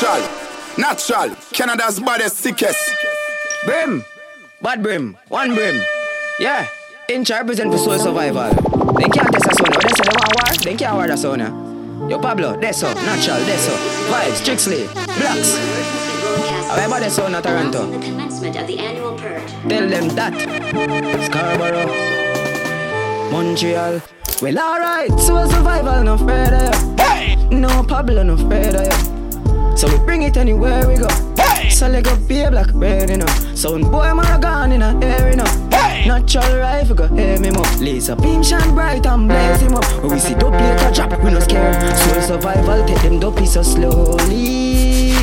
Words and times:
Natural, 0.00 0.28
natural. 0.78 1.36
Canada's 1.52 2.00
baddest, 2.00 2.38
sickest. 2.38 2.96
Brim, 3.66 4.02
bad 4.62 4.82
brim, 4.82 5.18
one 5.28 5.54
brim. 5.54 5.78
Yeah, 6.38 6.66
inch 7.06 7.28
represent 7.28 7.70
for 7.70 7.76
soul 7.76 7.98
survival. 7.98 8.48
They 8.94 9.08
can't 9.10 9.30
test 9.30 9.46
us 9.46 9.60
on. 9.60 9.70
When 9.70 9.80
they 9.86 9.92
say 9.92 10.04
they 10.04 10.16
want 10.16 10.32
war, 10.36 10.56
they 10.64 10.74
can't 10.74 10.94
war 10.96 11.10
us 11.12 11.24
on. 11.26 12.08
Yo 12.08 12.18
Pablo, 12.18 12.56
Deso, 12.56 12.94
natural, 12.94 13.40
Deso, 13.44 13.76
vibes, 14.08 14.36
strictly, 14.36 14.86
blacks. 15.20 15.58
However, 16.68 16.98
they 17.00 17.10
saw 17.10 17.28
Toronto. 17.42 17.90
The 17.90 17.98
commencement 17.98 18.56
of 18.56 18.66
the 18.66 18.78
annual 18.78 19.18
purge. 19.18 19.50
Tell 19.68 19.86
them 19.86 20.08
that. 20.16 20.32
Scarborough, 21.26 21.92
Montreal. 23.30 24.00
Well, 24.40 24.58
alright, 24.58 25.10
soul 25.20 25.46
survival, 25.46 26.02
no 26.04 26.16
further. 26.16 26.70
Hey! 26.96 27.36
No 27.50 27.82
Pablo, 27.82 28.22
no 28.22 28.38
further. 28.38 29.09
So 29.80 29.88
we 29.90 29.96
bring 30.04 30.20
it 30.20 30.36
anywhere 30.36 30.86
we 30.86 30.98
go. 30.98 31.08
Hey! 31.38 31.70
So 31.70 31.88
let 31.88 32.04
go 32.04 32.14
be 32.28 32.42
a 32.42 32.50
black 32.50 32.68
red, 32.74 33.08
you 33.08 33.16
know. 33.16 33.26
Sound 33.54 33.90
boy, 33.90 34.12
Maragon 34.12 34.74
in 34.74 34.82
a 34.82 34.94
air, 35.02 35.30
you 35.30 35.36
know. 35.36 35.68
Hey! 35.70 36.04
Natural 36.06 36.58
rifle, 36.58 36.94
go 36.94 37.08
hear 37.08 37.40
me 37.40 37.48
up. 37.48 37.80
Laser 37.80 38.14
beam 38.14 38.42
shine 38.42 38.74
bright 38.74 39.06
and 39.06 39.26
blaze 39.26 39.62
him 39.62 39.72
up. 39.72 39.86
When 40.02 40.12
we 40.12 40.18
see 40.18 40.34
dope 40.34 40.52
later 40.52 40.90
drop, 40.92 41.24
we 41.24 41.30
no 41.30 41.40
scared. 41.40 41.96
Soul 41.96 42.20
survival, 42.20 42.84
take 42.86 43.00
them 43.00 43.20
dope 43.20 43.38
so 43.46 43.62
slowly. 43.62 45.14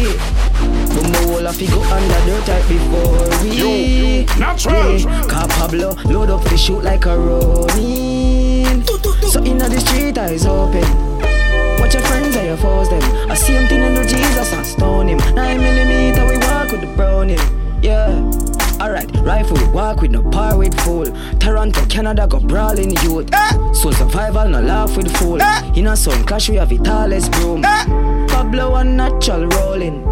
But 0.90 1.04
my 1.04 1.18
whole 1.20 1.46
of 1.46 1.60
go 1.60 1.84
under 1.94 2.26
dirt 2.26 2.46
type 2.48 2.68
before 2.68 3.30
we 3.44 3.52
Yo, 3.52 3.70
yo, 3.70 4.40
natural. 4.40 4.98
yeah. 4.98 5.22
Car 5.28 5.48
Pablo, 5.50 5.94
load 6.06 6.32
up 6.32 6.44
to 6.46 6.58
shoot 6.58 6.84
like 6.84 7.06
a 7.06 7.16
Ronin 7.16 8.84
So 9.30 9.44
inna 9.46 9.70
the 9.70 9.80
street 9.80 10.18
eyes 10.18 10.48
open 10.48 11.27
Watch 11.88 11.94
your 11.94 12.04
friends 12.04 12.36
and 12.36 12.48
your 12.48 12.58
foes 12.58 12.90
them 12.90 13.02
I 13.32 13.36
see 13.36 13.54
him 13.54 13.66
thing 13.70 13.82
into 13.82 14.02
Jesus 14.02 14.52
and 14.52 14.66
stone 14.66 15.08
him 15.08 15.20
Nine 15.34 15.62
millimeter 15.62 16.28
we 16.28 16.38
walk 16.40 16.70
with 16.70 16.82
the 16.82 16.94
browning 16.98 17.40
Yeah 17.82 18.10
Alright, 18.82 19.10
rifle, 19.22 19.58
walk 19.72 20.02
with 20.02 20.12
no 20.12 20.22
par 20.30 20.56
with 20.56 20.80
fool. 20.82 21.06
Toronto, 21.40 21.84
Canada, 21.88 22.28
go 22.28 22.40
brawling 22.40 22.92
youth. 23.02 23.28
Eh. 23.34 23.74
Soul 23.74 23.92
survival, 23.92 24.48
no 24.50 24.62
laugh 24.62 24.96
with 24.96 25.12
fool. 25.18 25.42
Eh. 25.42 25.72
In 25.76 25.88
a 25.88 25.98
sun 25.98 26.24
clash, 26.26 26.48
we 26.48 26.58
have 26.58 26.70
the 26.70 26.78
tallest 26.78 27.32
broom. 27.32 27.66
Eh. 27.66 27.86
Pablo 28.28 28.76
and 28.76 28.96
natural 28.96 29.48
rolling. 29.48 30.04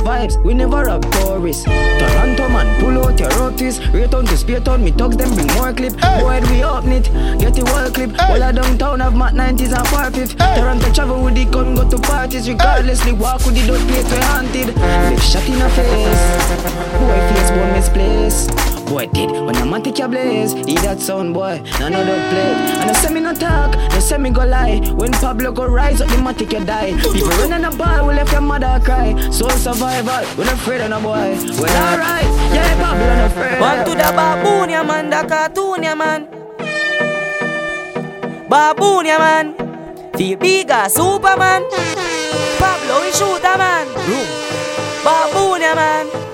Vibes, 0.00 0.42
we 0.42 0.54
never 0.54 0.88
have 0.88 1.02
tourists. 1.10 1.64
Toronto 1.64 2.48
man, 2.48 2.80
pull 2.80 3.04
out 3.04 3.18
your 3.20 3.28
rotis. 3.30 3.78
Return 3.88 4.24
to 4.26 4.36
spear 4.36 4.60
town, 4.60 4.82
me 4.82 4.90
thugs 4.90 5.16
them 5.16 5.34
bring 5.34 5.46
more 5.54 5.72
clip. 5.72 5.92
Boy, 6.20 6.40
we 6.50 6.64
open 6.64 6.92
it, 6.92 7.04
get 7.38 7.54
the 7.54 7.64
wall 7.64 7.90
clip. 7.90 8.10
All 8.28 8.42
I 8.42 8.52
downtown 8.52 9.00
have 9.00 9.14
mat 9.14 9.34
90s 9.34 9.76
and 9.76 9.86
45th. 9.88 10.36
Toronto 10.56 10.92
travel 10.92 11.22
with 11.22 11.34
the 11.34 11.44
gun, 11.44 11.74
go 11.74 11.88
to 11.88 11.98
parties. 11.98 12.48
Regardless, 12.48 13.04
we 13.04 13.12
walk 13.12 13.44
with 13.44 13.54
the 13.54 13.66
dope 13.66 13.86
plate, 13.88 14.06
we 14.10 14.18
haunted. 14.24 14.76
Left 14.76 15.22
shot 15.22 15.46
in 15.48 15.60
a 15.60 15.68
face. 15.68 16.50
Boy, 16.98 17.20
face 17.34 17.50
one 17.50 17.72
misplaced. 17.72 18.69
Boy 18.90 19.06
did 19.06 19.30
when 19.30 19.54
a 19.54 19.64
man 19.64 19.84
take 19.84 19.98
your 19.98 20.08
blaze 20.08 20.52
He 20.52 20.74
that 20.82 20.98
sound 20.98 21.32
boy, 21.32 21.62
none 21.78 21.94
of 21.94 22.04
the 22.06 22.14
play 22.28 22.50
And 22.82 22.88
no 22.88 22.92
say 22.92 23.14
me 23.14 23.20
no 23.20 23.32
talk, 23.32 23.76
no 23.76 24.00
say 24.00 24.18
me 24.18 24.30
go 24.30 24.44
lie 24.44 24.80
When 24.96 25.12
Pablo 25.12 25.52
go 25.52 25.66
rise 25.66 26.00
up, 26.00 26.08
the 26.08 26.34
take 26.36 26.52
you 26.52 26.64
die 26.64 26.98
People 27.00 27.28
run 27.38 27.52
in 27.52 27.62
the 27.62 27.70
bar, 27.70 28.04
we 28.04 28.14
left 28.14 28.32
your 28.32 28.40
mother 28.40 28.80
cry 28.84 29.14
Soul 29.30 29.50
survival, 29.50 30.26
we 30.36 30.42
not 30.42 30.54
afraid 30.54 30.80
of 30.80 30.90
no 30.90 31.00
boy 31.00 31.38
Well 31.54 31.92
alright, 31.92 32.24
yeah 32.50 32.74
Pablo 32.82 33.06
not 33.06 33.30
afraid 33.30 33.60
One 33.60 33.84
to 33.86 33.90
the 33.92 34.10
baboon, 34.10 34.70
yeah 34.70 34.82
man, 34.82 35.08
the 35.08 35.28
cartoon, 35.28 35.82
yeah 35.84 35.94
man. 35.94 36.26
Baboon, 38.50 39.06
yeah 39.06 39.18
man. 39.18 39.54
Feel 40.16 40.36
bigger, 40.36 40.88
Superman. 40.88 41.62
Pablo, 42.58 43.00
we 43.02 43.12
shoot 43.12 43.38
a 43.38 43.56
man. 43.56 43.86
Baboon, 45.04 45.60
yeah 45.60 45.74
man. 45.76 46.29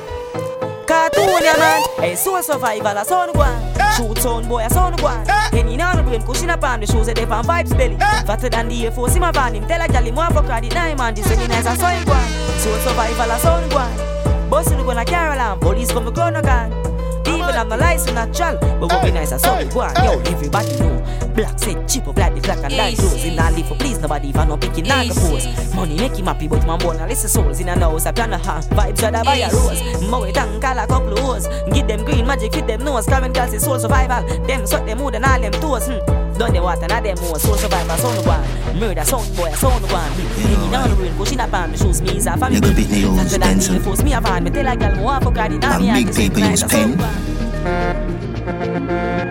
Cartoon, 0.96 1.42
yeah 1.42 1.56
man. 1.58 1.82
Hey, 1.98 2.16
soul 2.16 2.42
survival, 2.42 2.96
a 2.96 3.04
son 3.04 3.30
one. 3.34 3.52
Eh. 3.78 3.96
Shoot 3.96 4.18
son 4.18 4.48
boy, 4.48 4.64
a 4.64 4.70
son 4.70 4.94
one. 5.02 5.28
Eh. 5.28 5.50
Penny 5.50 5.74
in 5.74 5.80
on 5.82 6.02
brain, 6.06 6.22
cushion 6.22 6.48
up 6.48 6.64
on 6.64 6.80
the 6.80 6.86
shoes, 6.86 7.06
they 7.06 7.14
fan 7.14 7.44
vibes 7.44 7.76
belly. 7.76 7.96
Eh. 8.00 8.22
Fatter 8.24 8.48
than 8.48 8.68
the 8.68 8.86
Air 8.86 8.90
Force, 8.90 9.14
him 9.14 9.22
a 9.22 9.30
van 9.30 9.54
him. 9.54 9.66
Tell 9.68 9.82
a 9.82 10.00
him 10.00 10.14
want 10.14 10.32
for 10.32 10.42
credit, 10.42 10.72
nine 10.72 10.96
man. 10.96 11.14
This 11.14 11.30
any 11.30 11.46
nice, 11.48 11.66
a 11.66 11.76
son 11.76 12.04
one. 12.06 12.28
Soul 12.60 12.78
survival, 12.78 13.30
a 13.30 13.38
son 13.38 13.70
one. 13.70 14.48
Bossing 14.48 14.78
gonna 14.78 15.04
carry 15.04 15.34
alarm, 15.34 15.60
police 15.60 15.92
come 15.92 16.06
to 16.06 16.10
gun 16.10 16.36
again. 16.36 16.85
Even 17.28 17.54
have 17.54 17.68
no 17.68 17.76
license 17.76 18.12
natural, 18.12 18.58
but 18.80 18.92
what 18.92 19.04
be 19.04 19.10
nice 19.10 19.32
as 19.32 19.42
something 19.42 19.68
go 19.68 19.80
on. 19.80 19.94
Yo, 20.04 20.20
everybody 20.32 20.78
know. 20.78 20.96
Black 21.34 21.58
said 21.58 21.88
cheap 21.88 22.06
up 22.08 22.16
like 22.16 22.34
the 22.34 22.40
black 22.40 22.58
and 22.64 22.76
light 22.76 22.98
rose. 22.98 23.24
In 23.24 23.36
live 23.36 23.66
for 23.66 23.74
please 23.74 23.98
nobody 23.98 24.32
I 24.34 24.44
no 24.44 24.56
picking 24.56 24.86
like 24.86 25.10
a 25.10 25.14
pose. 25.14 25.74
Money 25.74 25.96
make 25.96 26.16
him 26.16 26.26
happy, 26.26 26.48
but 26.48 26.66
man 26.66 26.78
born 26.78 26.98
a 26.98 27.06
listen 27.06 27.28
souls 27.28 27.60
in 27.60 27.68
a 27.68 27.76
nose. 27.76 28.06
I 28.06 28.12
plan 28.12 28.32
a 28.32 28.38
hand 28.38 28.64
vibes 28.64 28.98
that 28.98 29.14
I 29.14 29.22
buy 29.22 29.36
a 29.36 29.50
rose. 29.52 30.08
Mow 30.08 30.24
it 30.24 30.36
and 30.36 30.62
call 30.62 30.78
a 30.78 30.86
couple 30.86 31.12
of 31.12 31.18
hoes. 31.18 31.48
Give 31.72 31.86
them 31.86 32.04
green 32.04 32.26
magic, 32.26 32.54
fit 32.54 32.66
them 32.66 32.84
nose. 32.84 33.06
Current 33.06 33.34
girls 33.34 33.52
is 33.52 33.64
soul 33.64 33.78
survival. 33.78 34.26
Them 34.46 34.66
suck 34.66 34.86
them 34.86 34.98
mood 34.98 35.14
and 35.14 35.24
all 35.24 35.40
them 35.40 35.52
toes. 35.52 35.86
Hmm. 35.88 36.25
Done 36.38 36.52
the 36.52 36.60
water, 36.62 36.86
not 36.88 37.02
them 37.02 37.16
more. 37.20 37.38
Soul 37.38 37.56
survival, 37.56 37.96
sound 37.96 38.26
one. 38.26 38.78
Murder, 38.78 39.04
sound 39.04 39.36
boy, 39.36 39.50
sound 39.52 39.82
one. 39.90 40.10
Hanging 40.12 40.70
down 40.70 40.90
the 40.90 40.96
rain, 40.96 41.14
pushing 41.16 41.40
up 41.40 41.52
on 41.52 41.70
me 41.70 41.78
shoes. 41.78 42.02
Me 42.02 42.16
is 42.16 42.26
a 42.26 42.36
family. 42.36 42.56
You 42.56 42.60
could 42.60 42.76
beat 42.76 42.90
me, 42.90 43.00
you 43.00 43.16
Fatter 43.16 43.28
Spencer. 43.30 43.80
force 43.80 44.02
me 44.02 44.12
a 44.12 44.20
van. 44.20 44.44
Me 44.44 44.50
tell 44.50 44.66
a 44.68 44.76
girl 44.76 44.94
more 44.96 45.20
for 45.20 45.32
credit. 45.32 45.60
Now 45.62 45.76
And 45.76 45.84
me 45.84 45.92
big 46.04 46.06
and 46.08 46.16
people 46.16 46.40
use 46.50 46.62
pen. 46.64 46.98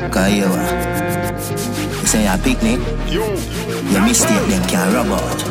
sound 0.10 0.34
you 0.34 0.46
are. 0.46 1.40
Say 2.08 2.26
a 2.28 2.38
picnic, 2.38 2.80
Yo, 3.12 3.26
your 3.92 4.02
mistake 4.02 4.48
them 4.50 4.64
can 4.68 4.94
rub 4.94 5.08
out. 5.08 5.42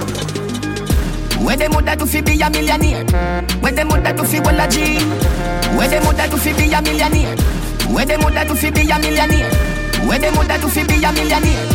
Where 1.44 1.56
them 1.56 1.72
woulda 1.72 1.94
do 1.96 2.06
fi 2.06 2.20
be 2.20 2.40
a 2.40 2.50
millionaire? 2.50 3.04
Where 3.60 3.72
them 3.72 3.88
woulda 3.88 4.12
do 4.16 4.24
fi 4.24 4.40
well 4.40 4.58
a 4.60 4.68
G? 4.68 4.98
Where 5.76 5.88
them 5.88 6.04
woulda 6.04 6.28
do 6.30 6.36
fi 6.36 6.52
be 6.52 6.72
a 6.72 6.80
millionaire? 6.82 7.36
Where 7.92 8.06
them 8.06 8.22
woulda 8.22 8.44
do 8.46 8.54
fi 8.54 8.70
be 8.70 8.90
a 8.90 8.98
millionaire? 8.98 9.50
Where 10.06 10.18
them 10.18 10.34
woulda 10.36 10.58
do 10.58 10.68
fi 10.68 10.84
be 10.84 11.02
a 11.02 11.12
millionaire? 11.12 11.66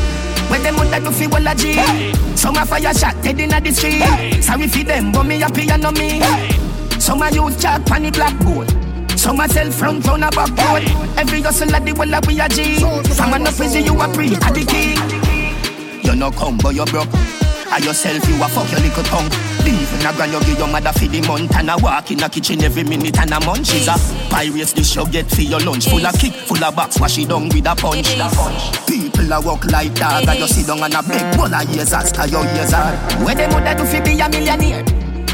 Where 0.50 0.60
them 0.60 0.76
woulda 0.76 1.00
do 1.00 1.12
fi 1.12 1.28
well 1.28 1.48
a 1.48 1.56
G? 1.56 1.74
Some 2.36 2.58
a 2.58 2.66
fire 2.66 2.94
shot 2.94 3.22
dead 3.24 3.40
inna 3.40 3.60
the 3.60 3.72
street. 3.72 4.44
Sorry 4.44 4.68
fi 4.68 4.84
them, 4.84 5.12
but 5.12 5.24
me 5.24 5.40
happy 5.40 5.70
and 5.70 5.82
no 5.84 5.92
me. 5.92 6.22
Some 7.00 7.22
a 7.22 7.32
youth 7.32 7.60
chat 7.60 7.86
pon 7.86 8.04
the 8.04 8.12
blackboard. 8.12 8.70
Some 9.20 9.40
a 9.40 9.50
sell 9.50 9.72
front 9.72 10.06
round 10.06 10.24
a 10.24 10.30
back 10.30 10.50
road. 10.50 10.84
Every 11.18 11.42
hustle 11.42 11.76
at 11.76 11.86
the 11.86 11.94
well 11.94 12.14
a 12.14 12.20
we 12.28 12.40
a 12.40 12.48
G. 12.48 12.80
From 13.16 13.34
an 13.34 13.44
prison 13.46 13.84
you 13.84 14.00
a 14.00 14.08
pre 14.14 14.28
a 14.28 14.50
the 14.54 14.66
king. 14.66 16.04
You 16.04 16.16
no 16.16 16.32
come 16.32 16.58
but 16.58 16.76
you 16.76 16.86
broke. 16.86 17.39
I 17.72 17.78
yourself 17.78 18.28
you 18.28 18.36
a 18.42 18.48
fuck 18.50 18.72
your 18.72 18.82
little 18.82 19.04
tongue. 19.04 19.30
Leave 19.64 19.94
a 20.06 20.14
grand 20.14 20.34
you 20.34 20.40
give 20.42 20.58
your 20.58 20.68
mother 20.68 20.92
for 20.92 21.06
the 21.06 21.22
month 21.28 21.56
and 21.56 21.70
I 21.70 21.76
walk 21.78 22.10
in 22.10 22.18
the 22.18 22.28
kitchen 22.28 22.64
every 22.64 22.84
minute 22.84 23.18
and 23.20 23.32
a 23.32 23.40
munch. 23.46 23.68
She's 23.68 23.88
a 23.88 23.96
pirates 24.30 24.74
dish 24.74 24.96
you 24.96 25.06
get 25.10 25.30
for 25.30 25.42
your 25.42 25.60
lunch. 25.60 25.88
Full 25.88 26.06
of 26.06 26.18
kick, 26.18 26.34
full 26.34 26.64
of 26.64 26.76
box, 26.76 27.00
wash 27.00 27.20
it 27.20 27.30
down 27.30 27.50
with 27.50 27.66
a 27.66 27.76
punch. 27.76 28.10
People 28.88 29.32
a 29.32 29.42
walk 29.42 29.66
like 29.66 29.94
dog 29.94 30.28
and 30.28 30.40
you 30.40 30.48
sit 30.48 30.66
down 30.66 30.82
and 30.82 30.94
a 30.94 31.04
beg 31.04 31.22
mm. 31.22 31.38
one 31.38 31.54
of 31.54 31.70
years 31.70 31.94
ask 31.94 32.16
how 32.16 32.26
your 32.26 32.44
years 32.58 32.74
are. 32.74 32.98
Where 33.24 33.36
them 33.36 33.52
woulda 33.54 33.76
do 33.78 33.86
fi 33.86 34.02
be 34.02 34.20
a 34.20 34.30
millionaire? 34.30 34.84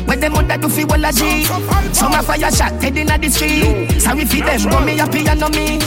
Where 0.03 0.17
them 0.17 0.33
woulda 0.33 0.57
do 0.57 0.67
fi 0.67 0.83
well 0.83 1.05
a 1.05 1.11
G? 1.13 1.45
Some 1.93 2.13
a 2.13 2.21
fire 2.21 2.51
shot 2.51 2.79
dead 2.81 2.97
inna 2.97 3.17
the 3.17 3.29
street. 3.29 4.01
Sorry 4.01 4.25
fi 4.25 4.41
them, 4.41 4.69
but 4.69 4.83
me 4.83 4.97
happy 4.97 5.25
and 5.27 5.39
no 5.39 5.47
me. 5.49 5.79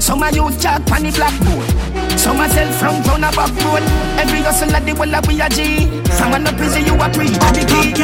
Some 0.00 0.22
a 0.22 0.30
youth 0.32 0.60
chat 0.60 0.84
the 0.84 1.12
blackboard. 1.14 1.77
Some 2.18 2.40
a 2.40 2.48
sell 2.50 2.72
front 2.72 3.06
round 3.06 3.24
a 3.24 3.30
back 3.30 3.54
road. 3.64 3.82
Every 4.18 4.42
hustle 4.42 4.74
at 4.74 4.84
the 4.84 4.92
well 4.92 5.14
a 5.14 5.20
we 5.26 5.40
a 5.40 5.48
G. 5.48 5.86
Some 6.18 6.34
a 6.34 6.38
no 6.38 6.50
prison 6.52 6.84
you 6.84 6.94
a 6.94 7.08
preach 7.14 7.38
a 7.38 7.48
the 7.54 7.62
key. 7.70 7.94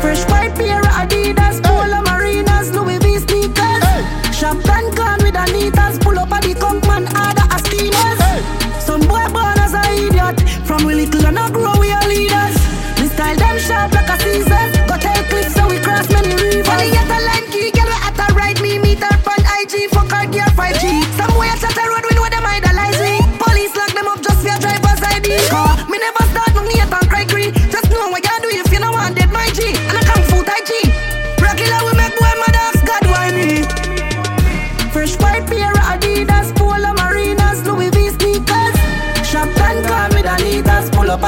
Fresh 0.00 0.24
white 0.30 0.54
pair 0.54 0.78
of 0.78 0.86
Adidas, 0.86 1.60
Polo 1.62 2.00
Marinas, 2.06 2.70
Louis 2.70 2.98
V 2.98 3.18
sneakers. 3.18 3.82
Champagne 4.32 4.94
can 4.94 5.18
with 5.22 5.34
Anitas, 5.34 6.00
pull 6.00 6.18
up 6.18 6.30
at 6.32 6.42
the 6.42 6.54
conk 6.54 6.86
man, 6.86 7.04
order 7.18 7.46
a 7.50 7.58
steamers. 7.66 8.20
Some 8.78 9.02
boy 9.10 9.26
born 9.34 9.58
as 9.58 9.74
a 9.74 9.82
idiot, 9.90 10.38
from 10.64 10.84
we 10.84 10.94
little 10.94 11.26
and 11.26 11.38
a 11.38 11.50
grow 11.50 11.74
we 11.82 11.90
are 11.90 12.06
leaders. 12.06 12.56
We 13.02 13.10
style 13.10 13.36
them 13.36 13.58
sharp 13.58 13.92
like 13.92 14.08
a 14.08 14.16
Caesar, 14.22 14.86
got 14.86 15.02
tail 15.02 15.22
clips 15.26 15.54
so 15.54 15.66
we 15.68 15.78
cross 15.82 16.08
many 16.14 16.34
rivers. 16.38 16.68
Only 16.70 16.90
get 16.94 17.10
a 17.10 17.18
line 17.26 17.46
key, 17.50 17.70
get 17.74 17.90
her 17.90 18.00
at 18.06 18.22
a 18.22 18.34
right 18.34 18.58
me, 18.62 18.78
meet 18.78 19.02
her 19.02 19.14
on 19.26 19.42
IG, 19.58 19.90
fuck 19.90 20.10
her 20.14 20.26
gear 20.30 20.46
5G. 20.54 21.01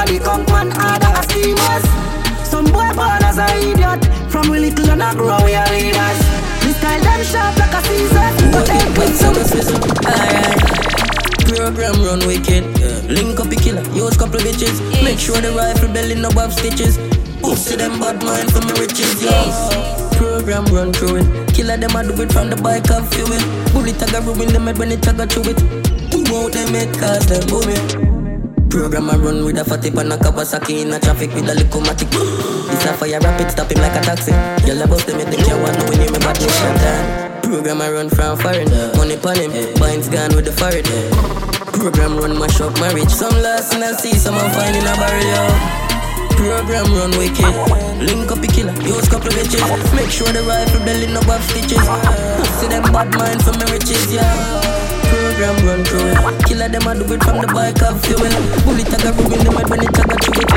The 0.05 0.19
conk 0.19 0.47
man, 0.49 0.69
order 0.69 1.11
a 1.11 1.23
steamers. 1.25 1.85
Some 2.47 2.65
boy 2.65 2.89
born 2.93 3.23
as 3.25 3.37
a 3.37 3.47
idiot, 3.57 4.01
from 4.29 4.49
we 4.49 4.59
little 4.59 4.89
and 4.89 5.01
a 5.01 5.11
grow 5.15 5.39
we 5.43 5.55
are 5.55 5.69
leaders. 5.73 6.19
We 6.63 6.71
style 6.77 7.01
them 7.01 7.21
sharp 7.25 7.57
like 7.57 7.73
a 7.73 7.81
Caesar, 7.81 8.27
but 8.53 8.65
they 8.69 8.83
When 8.97 9.11
summer 9.13 9.45
aye. 10.05 10.75
Program 11.49 11.95
run 12.03 12.19
wicked, 12.27 12.65
yeah. 12.79 13.01
link 13.07 13.39
up 13.39 13.51
a 13.51 13.55
killer, 13.55 13.83
use 13.93 14.17
couple 14.17 14.39
bitches. 14.39 14.81
Make 15.03 15.19
sure 15.19 15.39
the 15.41 15.51
rifle 15.51 15.89
belly 15.93 16.15
no 16.15 16.29
bob 16.31 16.51
stitches. 16.51 16.97
Pussy 17.41 17.75
them 17.75 17.99
bad 17.99 18.23
mind 18.23 18.51
for 18.51 18.61
me 18.65 18.73
riches, 18.79 19.21
yes. 19.21 20.17
Program 20.17 20.65
run 20.65 20.93
through 20.93 21.17
it. 21.17 21.53
Killer 21.53 21.77
them 21.77 21.95
I 21.95 22.03
do 22.03 22.13
it 22.21 22.31
from 22.31 22.49
the 22.49 22.57
bike 22.57 22.89
of 22.91 23.07
fuel. 23.13 23.29
Bullet 23.73 24.01
I 24.01 24.11
got 24.11 24.25
ruin 24.25 24.51
them 24.53 24.67
head 24.67 24.77
when 24.77 24.91
it 24.91 25.07
I 25.07 25.13
got 25.13 25.31
through 25.31 25.51
it. 25.51 25.59
Who 26.11 26.19
out 26.35 26.51
them 26.53 26.73
head 26.73 26.93
cause 26.97 27.25
them 27.27 27.47
booming. 27.47 28.14
Program 28.69 29.09
I 29.09 29.15
run 29.15 29.45
with 29.45 29.57
a 29.57 29.63
fatty 29.63 29.91
pan 29.91 30.11
a 30.11 30.17
Kawasaki 30.17 30.81
in 30.81 30.93
a 30.93 30.99
traffic 30.99 31.33
with 31.33 31.47
a 31.49 31.53
little 31.53 31.81
matic. 31.81 32.09
This 32.11 32.85
a 32.85 32.93
fire 32.93 33.19
rapid, 33.19 33.51
stop 33.51 33.71
him 33.71 33.79
like 33.79 33.95
a 33.95 34.01
taxi. 34.01 34.31
Yell 34.65 34.81
about 34.81 34.99
them, 35.05 35.19
you 35.19 35.25
think 35.25 35.47
you 35.47 35.57
want 35.57 35.79
to 35.79 35.85
win 35.89 36.01
him, 36.01 36.13
but 36.19 36.37
me 36.41 36.49
shut 36.49 36.75
down. 36.81 37.41
Program 37.41 37.81
I 37.81 37.91
run 37.91 38.09
from 38.09 38.37
foreign, 38.37 38.69
money 38.97 39.17
pon 39.17 39.37
him, 39.37 39.51
binds 39.79 40.09
gone 40.09 40.35
with 40.35 40.45
the 40.45 40.53
foreign. 40.53 40.83
Program 41.77 42.17
run 42.17 42.37
mash 42.39 42.59
up 42.59 42.73
marriage. 42.79 43.09
Some 43.09 43.35
lost 43.41 43.73
in 43.75 43.83
a 43.83 43.93
sea, 43.93 44.17
some 44.17 44.35
I 44.35 44.49
find 44.49 44.75
in 44.75 44.83
a 44.83 44.95
barrier. 44.97 45.45
Program 46.35 46.89
run 46.97 47.11
wicked. 47.17 47.53
Link 48.01 48.31
up 48.31 48.39
the 48.41 48.49
killer, 48.49 48.75
use 48.81 49.07
couple 49.07 49.29
bitches. 49.31 49.63
Make 49.95 50.11
sure 50.11 50.27
the 50.33 50.43
rifle 50.43 50.83
belly 50.83 51.07
no 51.07 51.21
have 51.21 51.43
stitches. 51.43 51.85
See 52.59 52.67
them 52.67 52.83
bad 52.91 53.13
mind 53.13 53.43
for 53.43 53.53
me 53.53 53.65
riches, 53.71 54.13
yeah 54.13 54.84
program 55.35 55.67
run 55.67 55.83
through 55.83 56.07
it. 56.07 56.45
Killer 56.45 56.69
them 56.69 56.87
I 56.87 56.93
do 56.93 57.13
it 57.13 57.23
from 57.23 57.41
the 57.41 57.47
bike 57.47 57.81
of 57.83 57.99
fuel. 58.05 58.31
Bullet 58.63 58.87
I 58.87 58.97
got 59.03 59.15
ruin 59.19 59.43
them 59.43 59.55
head 59.55 59.69
when 59.69 59.81
it 59.83 59.99
I 59.99 60.03
got 60.07 60.21
chew 60.23 60.31
it. 60.31 60.51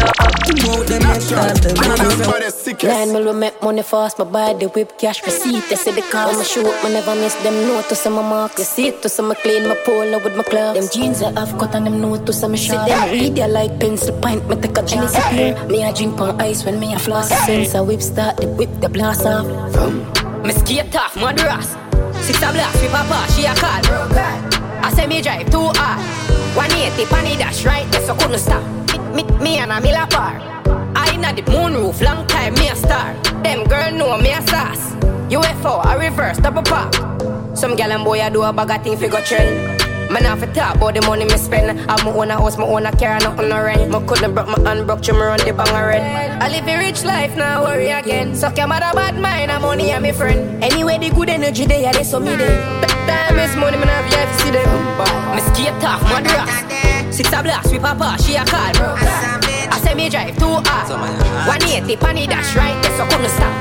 Out 0.69 0.87
them 0.87 1.03
head 1.03 1.23
start 1.23 1.57
them. 1.63 2.89
Nine 2.89 3.13
mil 3.13 3.33
we 3.33 3.39
make 3.39 3.63
money 3.63 3.83
fast, 3.83 4.19
my 4.19 4.25
buy 4.25 4.53
the 4.55 4.69
whip 4.69 4.99
cash 4.99 5.23
receipt. 5.25 5.65
They 5.69 5.77
say 5.77 5.93
the 5.93 6.03
car, 6.03 6.33
my 6.33 6.43
shoot, 6.43 6.65
me 6.85 6.93
never 6.93 7.15
miss 7.15 7.35
them. 7.43 7.55
Know 7.67 7.83
to 7.83 7.95
some 7.95 8.15
mark, 8.15 8.59
you 8.59 8.65
see 8.65 8.89
it 8.89 9.03
to 9.03 9.09
some 9.09 9.35
clean 9.43 9.69
my 9.69 9.75
polo 9.85 10.23
with 10.23 10.37
my 10.37 10.43
clubs. 10.43 10.79
Them 10.79 10.89
jeans 10.93 11.23
I 11.23 11.33
have 11.33 11.59
cut 11.59 11.75
and 11.75 11.87
them 11.87 12.01
know 12.01 12.17
to 12.17 12.33
some 12.33 12.55
shot. 12.57 12.87
See 12.87 12.95
them 12.95 13.11
read 13.11 13.39
you 13.39 13.47
like 13.47 13.81
pencil 13.81 14.19
pint, 14.21 14.49
me 14.49 14.57
take 14.57 14.79
a 14.79 14.83
drink 14.83 15.03
disappear. 15.03 15.67
Me 15.67 15.83
a 15.83 15.93
drink 15.93 16.21
on 16.21 16.41
ice 16.41 16.65
when 16.65 16.79
me 16.79 16.95
a 16.95 16.99
floss. 16.99 17.29
Since 17.47 17.75
I 17.75 17.81
whip 17.81 18.03
start 18.03 18.37
the 18.37 18.49
whip 18.49 18.71
the 18.81 18.89
blast 18.89 19.27
off. 19.27 19.47
Me 20.45 20.53
skate 20.53 20.95
off, 20.95 21.17
murderous. 21.17 21.77
Sister 22.25 22.53
blast, 22.53 22.83
with 22.83 22.93
papa, 22.93 23.33
she 23.33 23.45
a 23.45 23.55
call. 23.55 24.58
I 24.89 24.91
say 24.93 25.07
me 25.07 25.21
drive 25.21 25.51
too 25.51 25.69
hard. 25.77 26.01
180 26.57 27.05
panny 27.13 27.37
dash 27.37 27.67
right 27.67 27.85
there, 27.93 28.01
so 28.07 28.15
couldn't 28.15 28.39
stop. 28.39 28.65
Me, 28.89 29.23
me, 29.23 29.39
me 29.39 29.59
and 29.59 29.71
a 29.71 29.83
miller 29.83 30.07
par. 30.09 30.41
I 30.97 31.13
inna 31.13 31.31
the 31.37 31.45
moon 31.53 31.75
roof, 31.75 32.01
long 32.01 32.27
time 32.27 32.55
me 32.55 32.71
a 32.71 32.75
star. 32.75 33.13
Them 33.45 33.69
girl 33.69 33.93
know 33.93 34.17
me 34.17 34.33
a 34.33 34.41
sauce. 34.49 34.97
UFO, 35.29 35.85
a 35.85 35.99
reverse, 35.99 36.39
double 36.39 36.63
pop. 36.63 36.95
Some 37.55 37.77
gal 37.77 37.93
and 37.93 38.03
boy 38.03 38.23
I 38.23 38.31
do 38.31 38.41
a 38.41 38.51
bag 38.51 38.71
of 38.71 38.83
thing 38.83 38.97
fi 38.97 39.09
go 39.09 39.21
trend. 39.21 39.79
Man 40.11 40.25
off 40.25 40.43
it 40.43 40.55
talk 40.55 40.77
about 40.77 40.95
the 40.95 41.03
money 41.03 41.27
me 41.27 41.37
spend. 41.37 41.79
I 41.79 42.03
my 42.03 42.11
own 42.11 42.31
a 42.31 42.39
house, 42.41 42.57
my 42.57 42.65
own 42.65 42.87
a 42.87 42.97
car, 42.97 43.21
nothing 43.21 43.51
no 43.51 43.63
rent. 43.63 43.91
My 43.91 44.03
couldn't 44.07 44.33
broke 44.33 44.49
my 44.49 44.59
hand, 44.67 44.87
broke 44.87 45.03
me 45.07 45.13
run 45.13 45.39
the 45.41 45.53
bang 45.53 45.69
a 45.69 45.87
red. 45.87 46.43
I 46.43 46.49
live 46.49 46.67
a 46.67 46.79
rich 46.79 47.05
life, 47.05 47.37
now 47.37 47.65
worry 47.65 47.91
again. 47.91 48.35
Suck 48.35 48.57
your 48.57 48.67
mother 48.67 48.89
bad 48.95 49.21
mind, 49.21 49.53
I'm 49.53 49.61
money 49.61 49.91
and 49.91 50.03
me 50.03 50.13
friend. 50.13 50.65
Anyway, 50.65 50.97
the 50.97 51.11
good 51.11 51.29
energy 51.29 51.67
they 51.67 51.85
are, 51.85 51.93
they 51.93 52.05
so 52.05 52.19
me 52.21 52.37
there. 52.37 52.98
Time 53.09 53.39
is 53.41 53.57
money, 53.57 53.79
man, 53.79 53.89
have 53.89 54.05
life 54.13 54.33
see 54.41 54.51
them. 54.53 54.69
Me 55.35 55.41
skate 55.41 55.83
off, 55.83 56.03
mother 56.05 56.29
ass. 56.45 57.17
Six 57.17 57.33
a 57.33 57.43
blast, 57.43 57.73
with 57.73 57.81
papa, 57.81 58.21
she 58.23 58.37
a 58.37 58.45
call. 58.45 58.77
I 59.73 59.81
say 59.83 59.95
me 59.95 60.11
drive 60.11 60.37
too 60.37 60.61
hard. 60.69 60.89
180 61.49 61.97
panny 61.97 62.27
dash 62.27 62.55
right 62.55 62.77
there, 62.83 62.97
so 62.99 63.05
couldn't 63.09 63.31
stop. 63.33 63.53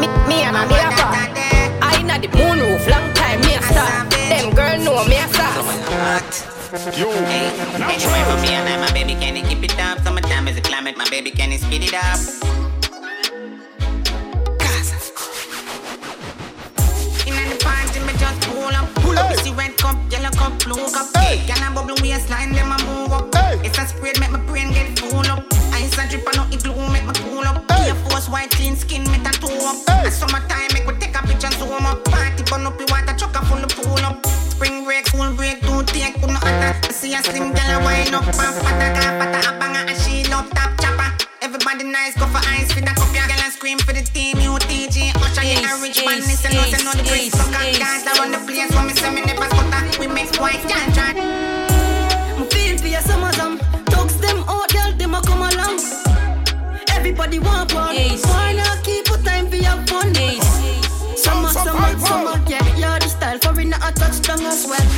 Me, 0.00 0.08
me 0.26 0.42
and 0.42 0.56
a 0.56 0.64
me 0.66 0.80
a 0.80 0.88
car. 0.96 1.12
I 1.84 2.00
inna 2.00 2.16
the 2.18 2.28
moon 2.32 2.58
roof, 2.64 2.88
long 2.88 3.12
time 3.12 3.40
me 3.44 3.54
a 3.54 3.62
star. 3.62 4.08
Them 4.08 4.54
girl 4.54 4.78
know 4.80 5.04
me 5.04 5.16
a 5.20 5.28
sauce. 5.28 6.48
Yo, 6.98 7.12
hey, 7.28 7.52
anyway 7.86 8.22
for 8.24 8.40
me 8.40 8.56
and 8.56 8.68
I, 8.68 8.80
my 8.80 8.92
baby, 8.92 9.14
can 9.14 9.36
you 9.36 9.44
keep 9.44 9.62
it 9.62 9.78
up? 9.78 10.00
Summertime 10.00 10.48
is 10.48 10.56
a 10.56 10.62
climate, 10.62 10.96
my 10.96 11.08
baby, 11.10 11.30
can 11.30 11.52
you 11.52 11.58
speed 11.58 11.84
it 11.84 11.94
up? 11.94 12.73
Pull 19.14 19.24
up. 19.24 19.30
Hey. 19.30 19.42
see 19.42 19.52
red 19.52 19.76
cup, 19.76 19.96
yellow 20.10 20.30
cup, 20.30 20.52
blue 20.64 20.90
cup. 20.90 21.16
Hey. 21.16 21.42
Can 21.46 21.62
I 21.62 21.72
bubble 21.74 21.96
waistline, 22.02 22.52
them 22.52 22.72
I 22.72 22.78
move 22.84 23.12
up. 23.12 23.34
Hey. 23.34 23.60
It's 23.64 23.78
a 23.78 23.86
spread, 23.86 24.18
make 24.20 24.30
my 24.30 24.40
brain 24.40 24.72
get 24.72 24.98
full 24.98 25.26
up. 25.26 25.44
Ice 25.72 25.96
a 25.98 26.08
drip, 26.08 26.26
I 26.26 26.36
know 26.36 26.46
it 26.50 26.62
glue, 26.62 26.88
make 26.90 27.04
my 27.04 27.12
cool 27.12 27.44
up. 27.44 27.70
Hey. 27.70 27.90
Air 27.90 27.94
Force, 28.06 28.28
white, 28.28 28.50
clean 28.50 28.76
skin, 28.76 29.02
me 29.10 29.18
tattoo 29.22 29.48
up. 29.48 29.78
Hey. 29.88 30.10
Summertime, 30.10 30.70
make 30.74 30.86
we 30.86 30.94
take 30.98 31.16
a 31.16 31.22
picture, 31.26 31.50
zoom 31.58 31.86
up. 31.86 32.04
Party, 32.04 32.42
burn 32.50 32.66
up 32.66 32.76
the 32.78 32.86
water, 32.90 33.14
chuck 33.16 33.36
up 33.36 33.50
on 33.50 33.62
the 33.62 33.68
pool 33.68 33.98
up. 34.04 34.24
Spring 34.26 34.84
break, 34.84 35.06
school 35.06 35.32
break, 35.34 35.60
two 35.62 35.82
take, 35.84 36.14
couldn't 36.20 36.38
See 36.92 37.14
a 37.14 37.22
slim 37.22 37.52
girl 37.52 37.80
a 37.80 37.84
wind 37.84 38.14
up 38.14 38.26
and 38.26 38.36
pata 38.36 38.86
ga 38.94 39.10
pata 39.18 39.38
abanga 39.50 39.82
and 39.90 39.98
she 39.98 40.24
love 40.30 40.48
top 40.50 40.70
chopper. 40.80 41.10
Everybody 41.42 41.84
nice, 41.84 42.14
go 42.16 42.26
for 42.26 42.40
ice 42.48 42.72
for 42.72 42.80
the 42.80 42.86
cup. 42.86 43.12
Your 43.12 43.26
girl 43.26 43.42
and 43.44 43.52
scream 43.52 43.78
for 43.78 43.92
the 43.92 44.02
team. 44.02 44.36
UTG, 44.36 45.12
Usher, 45.64 45.72
yeah, 45.72 45.78
a 45.78 45.82
rich 45.82 46.04
man. 46.04 46.20
This 46.20 46.44
and 46.44 46.56
us 46.56 46.72
and 46.72 46.88
all 46.88 46.94
the 46.94 47.02
bricks. 47.04 47.32
So 47.32 47.44
got 47.50 47.64
guys 47.78 48.04
around 48.06 48.32
the 48.32 48.38
place. 48.44 48.70
When 48.74 48.86
me 48.86 48.92
say 48.94 49.10
me 49.14 49.20
never 49.22 49.46
stutter, 49.48 50.00
we 50.00 50.06
make 50.06 50.34
white 50.36 50.60
can 50.68 50.92
try. 50.92 51.12
Me 52.38 52.44
feel 52.50 52.78
for 52.78 52.88
your 52.88 53.00
summer 53.00 53.32
some. 53.32 53.58
Talks 53.86 54.14
them 54.14 54.44
out, 54.48 54.68
girl, 54.72 54.92
them 54.92 55.14
a 55.14 55.20
come 55.22 55.42
along. 55.42 55.80
Everybody 56.90 57.38
want 57.38 57.72
one. 57.74 57.96
Why 57.96 58.52
not 58.52 58.82
keep 58.84 59.06
a 59.08 59.16
time 59.22 59.48
for 59.48 59.56
your 59.56 59.78
fun? 59.86 60.14
Summer, 61.16 61.48
summer, 61.48 61.98
summer, 61.98 62.36
yeah, 62.48 62.64
you're 62.76 62.98
the 62.98 63.08
style. 63.08 63.38
Foreigner 63.38 63.78
a 63.82 63.92
touchdown 63.92 64.42
as 64.42 64.66
well. 64.66 64.88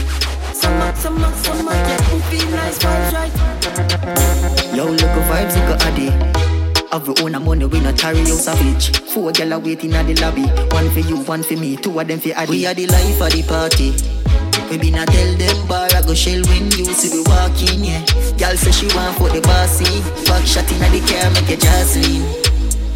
Summer, 0.52 0.94
summer, 0.96 1.32
summer, 1.42 1.72
yeah, 1.72 2.14
we 2.14 2.20
feel 2.30 2.50
nice 2.50 2.78
vibes 2.78 3.12
right. 3.12 4.74
Yo, 4.74 4.86
look 4.86 5.02
a 5.02 5.22
vibes, 5.30 5.54
look 5.54 5.80
a 5.80 5.84
addy. 5.86 6.45
Have 6.96 7.08
we 7.08 7.14
own 7.22 7.34
a 7.34 7.40
money, 7.40 7.66
we 7.66 7.78
not 7.80 7.98
carry 7.98 8.20
out 8.22 8.28
savage. 8.28 8.96
Four 9.12 9.30
gyal 9.30 9.52
are 9.52 9.58
waiting 9.58 9.92
at 9.92 10.06
the 10.06 10.14
lobby. 10.14 10.44
One 10.74 10.88
for 10.88 11.00
you, 11.00 11.18
one 11.24 11.42
for 11.42 11.52
me, 11.52 11.76
two 11.76 12.00
of 12.00 12.08
them 12.08 12.18
for 12.18 12.30
Addy. 12.30 12.50
We 12.50 12.64
are 12.66 12.72
the 12.72 12.86
life 12.86 13.20
of 13.20 13.32
the 13.32 13.42
party. 13.42 13.92
We 14.70 14.78
be 14.78 14.90
not 14.90 15.08
tell 15.08 15.34
them 15.36 15.66
bar 15.68 15.88
I 15.94 16.00
go 16.00 16.14
shell 16.14 16.42
when 16.46 16.70
you 16.70 16.86
see 16.86 17.14
we 17.14 17.22
walk 17.24 17.52
in, 17.70 17.84
yeah. 17.84 18.00
Girl 18.38 18.56
say 18.56 18.70
she 18.70 18.86
want 18.96 19.18
for 19.18 19.28
the 19.28 19.42
bossy. 19.42 19.84
Back 20.24 20.46
shot 20.46 20.72
in 20.72 20.80
the 20.90 21.04
car, 21.04 21.30
make 21.32 21.60
just 21.60 21.96
lean. 21.96 22.45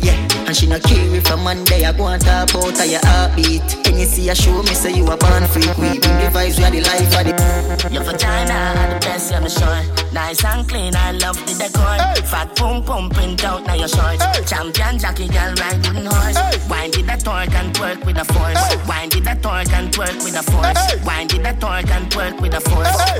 Yeah, 0.02 0.16
and 0.46 0.56
she 0.56 0.66
not 0.66 0.82
care 0.82 1.14
if 1.14 1.30
a 1.30 1.36
man 1.36 1.58
Monday 1.60 1.84
I 1.84 1.92
go 1.92 2.06
and 2.06 2.22
talk 2.22 2.50
about 2.50 2.78
how 2.78 2.84
your 2.84 3.00
heartbeat. 3.04 3.62
Can 3.84 3.98
you 3.98 4.06
see 4.06 4.28
a 4.28 4.34
show 4.34 4.62
me 4.62 4.74
say 4.74 4.92
you 4.92 5.04
a 5.04 5.16
born 5.16 5.44
freak? 5.46 5.76
We 5.76 5.98
bring 5.98 6.18
the 6.22 6.30
vibes, 6.32 6.58
we 6.58 6.64
are 6.64 6.70
the 6.70 6.80
life 6.80 7.12
of 7.18 7.24
the. 7.26 7.92
Your 7.92 8.04
vagina, 8.04 8.94
the 8.94 8.98
best, 9.00 9.30
you're 9.30 9.48
sure. 9.48 10.12
Nice 10.12 10.44
and 10.44 10.68
clean, 10.68 10.94
I 10.94 11.12
love 11.12 11.36
the 11.46 11.54
decor. 11.54 11.96
Hey. 11.98 12.22
Fat 12.22 12.54
pum 12.56 12.82
pum 12.84 13.10
print 13.10 13.44
out 13.44 13.66
now 13.66 13.74
your 13.74 13.88
shorts. 13.88 14.22
Hey. 14.22 14.44
Champion 14.44 14.98
jockey 14.98 15.28
girl 15.28 15.54
ride 15.54 15.86
wooden 15.86 16.06
horse. 16.06 16.36
Hey. 16.36 16.58
Wind 16.68 16.96
it 16.96 17.06
that 17.06 17.20
torque 17.20 17.54
and 17.54 17.74
twerk 17.74 18.04
with 18.04 18.18
a 18.18 18.24
force. 18.24 18.58
Hey. 18.58 18.76
Wind 18.88 19.14
it 19.14 19.24
that 19.24 19.42
torque 19.42 19.72
and 19.72 19.92
twerk 19.92 20.22
with 20.24 20.34
a 20.34 20.42
force. 20.50 20.78
Hey. 20.78 20.96
Wind 21.04 21.34
it 21.34 21.42
that 21.42 21.60
torque 21.60 21.90
and 21.90 22.10
twerk 22.10 22.40
with 22.40 22.54
a 22.54 22.60
force. 22.60 23.00
Hey. 23.00 23.18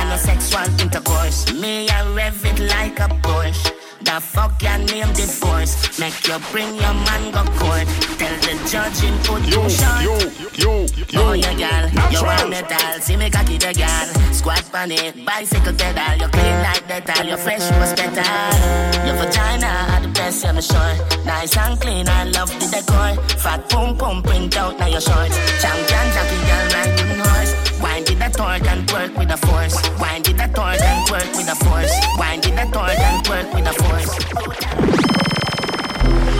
And 0.00 0.12
a 0.12 0.18
sexual 0.18 0.80
intercourse. 0.80 1.52
Me 1.52 1.88
I 1.88 2.14
rev 2.14 2.44
it 2.44 2.58
like 2.70 2.98
a 3.00 3.08
Porsche. 3.22 3.81
The 4.12 4.20
fuck 4.20 4.62
your 4.62 4.76
name 4.76 5.08
the 5.16 5.24
force. 5.24 5.98
Make 5.98 6.28
you 6.28 6.36
bring 6.52 6.74
your 6.74 6.92
man 6.92 7.32
go 7.32 7.48
court. 7.56 7.88
Tell 8.20 8.36
the 8.44 8.52
judge 8.68 9.00
in 9.08 9.16
put 9.24 9.40
you 9.48 9.64
short. 9.72 10.04
Yo, 10.04 10.12
yo, 10.52 10.86
yo, 11.08 11.30
Oh, 11.30 11.32
yeah, 11.32 11.54
gal. 11.54 11.88
You 12.12 12.20
want 12.20 12.50
metal. 12.50 13.00
See 13.00 13.16
me 13.16 13.30
cocky 13.30 13.56
the 13.56 13.72
gal. 13.72 14.06
Squat 14.30 14.68
on 14.74 14.90
it. 14.92 15.24
Bicycle 15.24 15.72
pedal. 15.72 16.20
You 16.20 16.28
clean 16.28 16.56
like 16.60 16.86
that. 16.88 17.24
You 17.24 17.38
fresh 17.38 17.64
was 17.80 17.94
better. 17.96 19.08
Your 19.08 19.16
vagina 19.16 19.72
are 19.96 20.02
the 20.02 20.08
best, 20.08 20.44
I'm 20.44 20.60
sure. 20.60 21.24
Nice 21.24 21.56
and 21.56 21.80
clean. 21.80 22.06
I 22.06 22.24
love 22.24 22.52
the 22.60 22.68
decor. 22.68 23.16
Fat 23.40 23.66
pum 23.70 23.96
pum 23.96 24.22
print 24.22 24.54
out 24.58 24.78
now 24.78 24.88
your 24.88 25.00
shorts. 25.00 25.40
Champion 25.62 26.06
jockey 26.12 26.36
girl 26.44 26.64
riding 26.76 27.16
horse. 27.16 27.52
Wind 27.80 28.10
it 28.10 28.18
that 28.18 28.34
torque 28.34 28.68
and 28.68 28.90
work 28.92 29.16
with 29.16 29.30
a 29.30 29.38
force. 29.38 29.80
Wind 29.98 30.21
that 30.52 30.60
torque 30.60 30.82
and 30.82 31.10
work 31.10 31.28
with 31.36 31.48
a 31.48 31.54
force. 31.64 31.92
Wind 32.18 32.46
it 32.46 32.54
that 32.56 32.72
torque 32.72 32.98
and 32.98 33.28
work 33.28 33.54
with 33.54 33.66
a 33.66 33.72
force. 33.82 34.12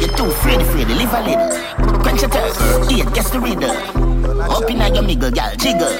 You're 0.00 0.16
too 0.16 0.26
afraid, 0.26 0.60
afraid 0.60 0.88
to 0.88 0.94
live 0.94 1.12
a 1.12 1.22
little. 1.22 2.00
Quench 2.00 2.20
your 2.20 2.30
thirst, 2.30 2.90
eat, 2.90 3.06
guess 3.14 3.30
the 3.30 3.40
riddle. 3.40 3.70
Up 4.50 4.70
in 4.70 4.78
your 4.94 5.04
miggle, 5.04 5.32
gal, 5.32 5.54
jiggle. 5.56 5.92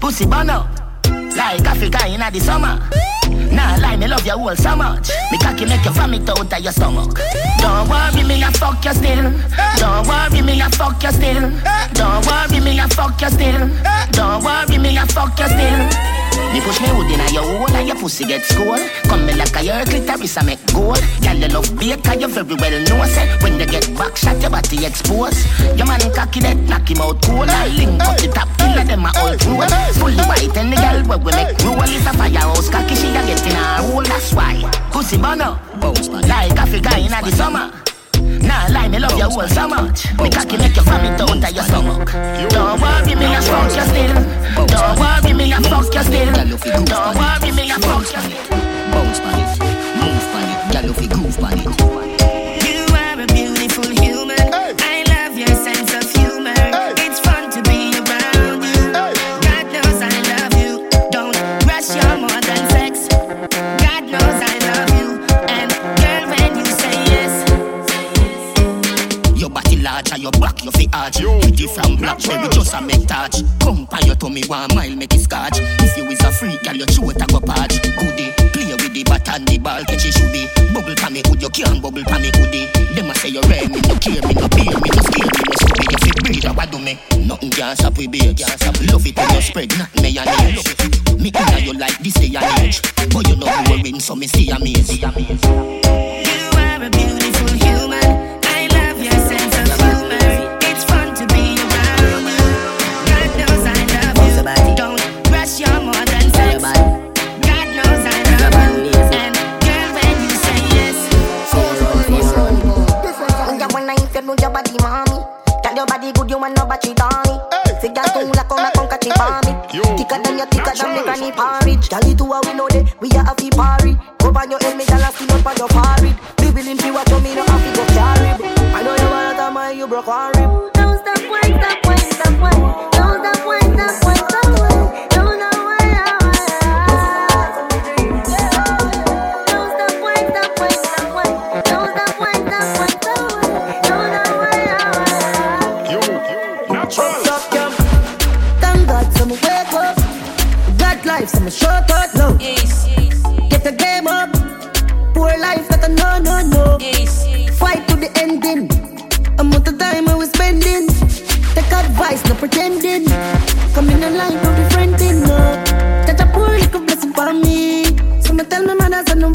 Pussy 0.00 0.26
bono, 0.26 0.68
like 1.36 1.64
Africa 1.66 2.06
in 2.06 2.20
the 2.20 2.40
summer. 2.40 2.78
Nah, 3.52 3.76
lie, 3.76 3.96
me 3.96 4.06
love 4.06 4.26
you 4.26 4.32
all 4.32 4.56
so 4.56 4.76
much. 4.76 5.10
Me 5.30 5.38
cocky 5.38 5.64
make 5.66 5.84
you 5.84 5.92
vomit 5.92 6.28
out 6.28 6.52
of 6.52 6.60
your 6.60 6.72
stomach. 6.72 7.18
Don't 7.58 7.88
worry, 7.88 8.22
me 8.24 8.42
I 8.42 8.50
fuck 8.52 8.84
you 8.84 8.92
still. 8.94 9.30
Don't 9.76 10.06
worry, 10.06 10.42
me 10.42 10.60
I 10.60 10.68
fuck 10.70 11.02
you 11.02 11.10
still. 11.12 11.50
Don't 11.92 12.26
worry, 12.26 12.60
me 12.60 12.80
I 12.80 12.86
fuck 12.88 13.20
you 13.20 13.30
still. 13.30 13.68
Don't 14.12 14.44
worry, 14.44 14.78
me 14.78 14.98
I 14.98 15.06
fuck 15.06 15.38
you 15.38 15.46
still. 15.46 16.29
Me 16.52 16.60
push 16.60 16.80
me 16.80 16.88
hood 16.88 17.10
in 17.10 17.34
your 17.34 17.44
hole 17.44 17.76
and 17.76 17.86
your 17.86 17.96
pussy 17.96 18.24
get 18.24 18.42
school. 18.42 18.78
Come 19.04 19.26
me 19.26 19.34
like 19.34 19.54
a 19.56 19.62
your 19.62 19.84
clitoris 19.84 20.36
I 20.36 20.42
make 20.42 20.64
gold. 20.72 20.98
Girl, 21.22 21.36
you 21.36 21.48
love 21.48 21.70
bait 21.78 22.02
cause 22.02 22.20
you 22.20 22.28
very 22.28 22.54
well 22.54 22.76
know 22.88 23.04
say 23.06 23.26
When 23.42 23.60
you 23.60 23.66
get 23.66 23.86
back 23.96 24.16
shot 24.16 24.40
your 24.40 24.50
body 24.50 24.86
exposed. 24.86 25.46
Your 25.76 25.86
man 25.86 26.00
cocky 26.12 26.40
that 26.40 26.56
knock 26.56 26.90
him 26.90 27.00
out 27.00 27.22
cool. 27.22 27.46
I 27.48 27.68
link 27.68 28.02
up 28.02 28.18
the 28.18 28.28
top 28.28 28.48
killer 28.58 28.84
them 28.84 29.06
a 29.06 29.12
all 29.20 29.36
true. 29.36 29.62
Fully 30.00 30.22
white 30.26 30.56
and 30.56 30.72
the 30.72 30.76
girl 30.76 31.00
where 31.06 31.18
we 31.18 31.30
make 31.32 31.56
rule 31.62 31.82
is 31.82 32.06
a 32.06 32.12
firehouse 32.14 32.68
cocky 32.68 32.94
she 32.94 33.08
a 33.10 33.22
get 33.26 33.46
in 33.46 33.56
a 33.56 33.82
hole. 33.86 34.02
That's 34.02 34.34
why. 34.34 34.60
Pussy 34.90 35.18
bono. 35.18 35.58
Like 36.26 36.56
Africa 36.58 36.98
in 36.98 37.12
a 37.12 37.22
the 37.22 37.32
summer. 37.32 37.89
Nah, 38.50 38.66
lie, 38.74 38.88
me 38.88 38.98
love 38.98 39.16
your 39.16 39.30
whole 39.30 39.46
so 39.46 39.68
much. 39.68 40.10
Me 40.18 40.28
cocky 40.28 40.56
make 40.58 40.74
you 40.74 40.82
vomit 40.82 41.16
down 41.16 41.40
to 41.40 41.52
your 41.52 41.62
stomach. 41.62 42.10
Don't 42.50 42.80
worry, 42.82 43.14
me 43.14 43.26
a 43.32 43.40
fuck 43.40 43.70
you 43.76 43.86
still. 43.90 44.66
Don't 44.66 44.98
worry, 44.98 45.32
me 45.32 45.52
a 45.52 45.60
fuck 45.60 45.94
you 45.94 46.02
still. 46.02 46.32
Don't 46.84 47.14
worry, 47.14 47.52
me 47.52 47.70
a 47.70 47.78
fuck 47.78 48.10
you 48.10 48.20
still. 48.26 48.50
Bounce 48.90 49.20
on 49.20 49.38
it, 49.38 49.50
move 50.00 50.34
on 50.34 50.84
it, 50.84 50.90
if 50.90 51.00
you 51.00 51.08
groove 51.08 51.38
on 51.44 51.58
it. 51.60 51.99
Arch. 71.78 71.98
black 71.98 72.20
from 72.20 72.36
Blackberry, 72.36 72.48
just 72.50 72.74
a 72.74 72.80
make 72.80 73.06
touch. 73.06 73.42
Come 73.60 73.84
by 73.86 74.00
your 74.00 74.16
tummy 74.16 74.42
one 74.46 74.74
mile, 74.74 74.96
make 74.96 75.14
it 75.14 75.20
scotch. 75.20 75.58
If 75.58 75.96
you 75.96 76.04
is 76.04 76.20
a 76.20 76.30
freak, 76.32 76.62
girl, 76.62 76.74
your 76.74 76.86
throat 76.86 77.16
a 77.20 77.26
go 77.26 77.40
patch. 77.40 77.82
Goody, 77.82 78.32
play 78.52 78.72
with 78.74 78.92
the 78.92 79.04
bat 79.04 79.28
and 79.28 79.46
the 79.46 79.58
ball, 79.58 79.84
catch 79.84 80.06
it 80.06 80.14
should 80.14 80.32
be. 80.32 80.48
Bubble 80.72 80.94
pa 80.96 81.10
me 81.10 81.22
good, 81.22 81.42
you 81.42 81.50
can't 81.50 81.82
bubble 81.82 82.04
pa 82.04 82.18
me 82.18 82.30
goody. 82.30 82.66
Them 82.94 83.10
a 83.10 83.14
say 83.14 83.30
you 83.30 83.42
rare, 83.42 83.68
me 83.68 83.80
no 83.82 83.94
care, 83.98 84.22
me 84.26 84.34
no 84.34 84.48
beer, 84.48 84.74
me 84.74 84.88
no 84.90 85.02
scare, 85.04 85.30
me 85.30 85.42
no 85.46 85.54
stupid. 85.54 85.88
If 85.94 86.06
you 86.06 86.14
breathe, 86.22 86.56
what 86.56 86.70
do 86.70 86.78
me? 86.78 86.98
Nothing 87.26 87.50
can 87.50 87.76
stop 87.76 87.96
we 87.98 88.06
beer, 88.06 88.34
can't 88.34 88.58
stop. 88.58 88.76
Love 88.90 89.06
it 89.06 89.16
when 89.16 89.30
you 89.34 89.42
spread, 89.42 89.70
not 89.78 89.92
me 90.02 90.16
and 90.18 90.28
age. 90.42 90.64
Me 91.20 91.30
inna 91.30 91.58
you 91.60 91.74
like 91.74 91.98
this 91.98 92.14
day 92.14 92.34
and 92.34 92.48
age, 92.60 92.80
but 93.12 93.26
you 93.28 93.36
know 93.36 93.46
who 93.46 93.82
win, 93.82 94.00
so 94.00 94.16
me 94.16 94.26
see 94.26 94.50
amaze. 94.50 95.89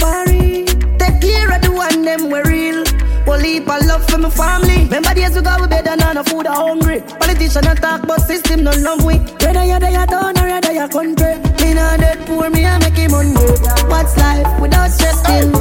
Worry. 0.06 0.66
Take 1.02 1.18
care 1.22 1.50
of 1.56 1.62
the 1.62 1.72
one 1.74 2.04
them 2.04 2.30
we 2.30 2.40
real. 2.42 2.86
Heap 3.46 3.70
of 3.70 3.86
love 3.86 4.04
for 4.10 4.18
my 4.18 4.30
family. 4.30 4.84
Remember 4.86 5.14
days 5.14 5.36
we 5.36 5.42
go 5.42 5.56
we 5.62 5.68
bed 5.68 5.88
and 5.88 6.02
on 6.02 6.24
food 6.26 6.48
are 6.48 6.56
hungry. 6.56 7.00
Politician 7.20 7.68
attack, 7.68 8.06
but 8.08 8.20
system 8.22 8.64
no 8.64 8.72
love 8.72 9.06
we. 9.06 9.18
Whether 9.46 9.64
you're 9.64 9.80
there, 9.80 10.06
town 10.08 10.38
or 10.40 10.48
you're 10.48 10.74
your 10.74 10.90
country. 10.90 11.36
Me 11.62 11.74
not 11.74 12.00
dead 12.00 12.18
poor, 12.26 12.50
me 12.50 12.66
I 12.66 12.80
make 12.80 12.98
him 12.98 13.12
money. 13.12 13.34
What's 13.88 14.18
life 14.18 14.60
without 14.60 14.90
stressing? 14.90 15.52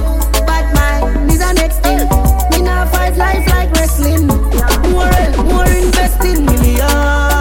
Bad 0.49 0.67
mind 0.75 1.31
is 1.31 1.39
the 1.39 1.53
next 1.53 1.81
thing. 1.85 2.09
Me 2.51 2.67
not 2.67 2.91
fight 2.91 3.17
life 3.17 3.47
like 3.49 3.71
wrestling. 3.73 4.27
More, 4.91 5.45
more 5.45 5.69
investing 5.69 6.47
millions. 6.47 7.34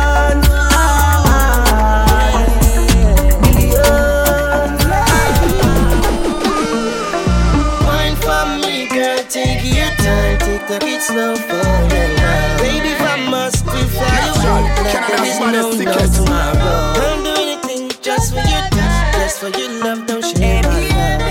Take, 11.13 11.36
take 11.36 11.36
it 11.36 11.36
slow 11.36 11.36
for 11.36 11.96
your 11.96 12.10
love. 12.17 12.60
Baby, 12.60 12.89
if 12.89 13.01
I 13.01 13.29
must 13.29 13.65
be 13.65 13.82
fly 13.93 14.20
away, 14.36 14.63
like 14.84 15.08
there 15.08 15.25
is 15.25 15.39
no 15.39 15.51
no 15.51 16.08
tomorrow. 16.08 16.93
Don't 16.96 17.24
do 17.24 17.32
anything 17.41 17.91
just 18.01 18.34
for 18.34 18.39
your 18.39 18.67
touch, 18.70 19.13
just 19.15 19.39
for 19.39 19.50
your 19.50 19.72
love. 19.84 20.05
Don't 20.08 20.24
share 20.24 20.63
my 20.63 20.79
love. 20.79 21.22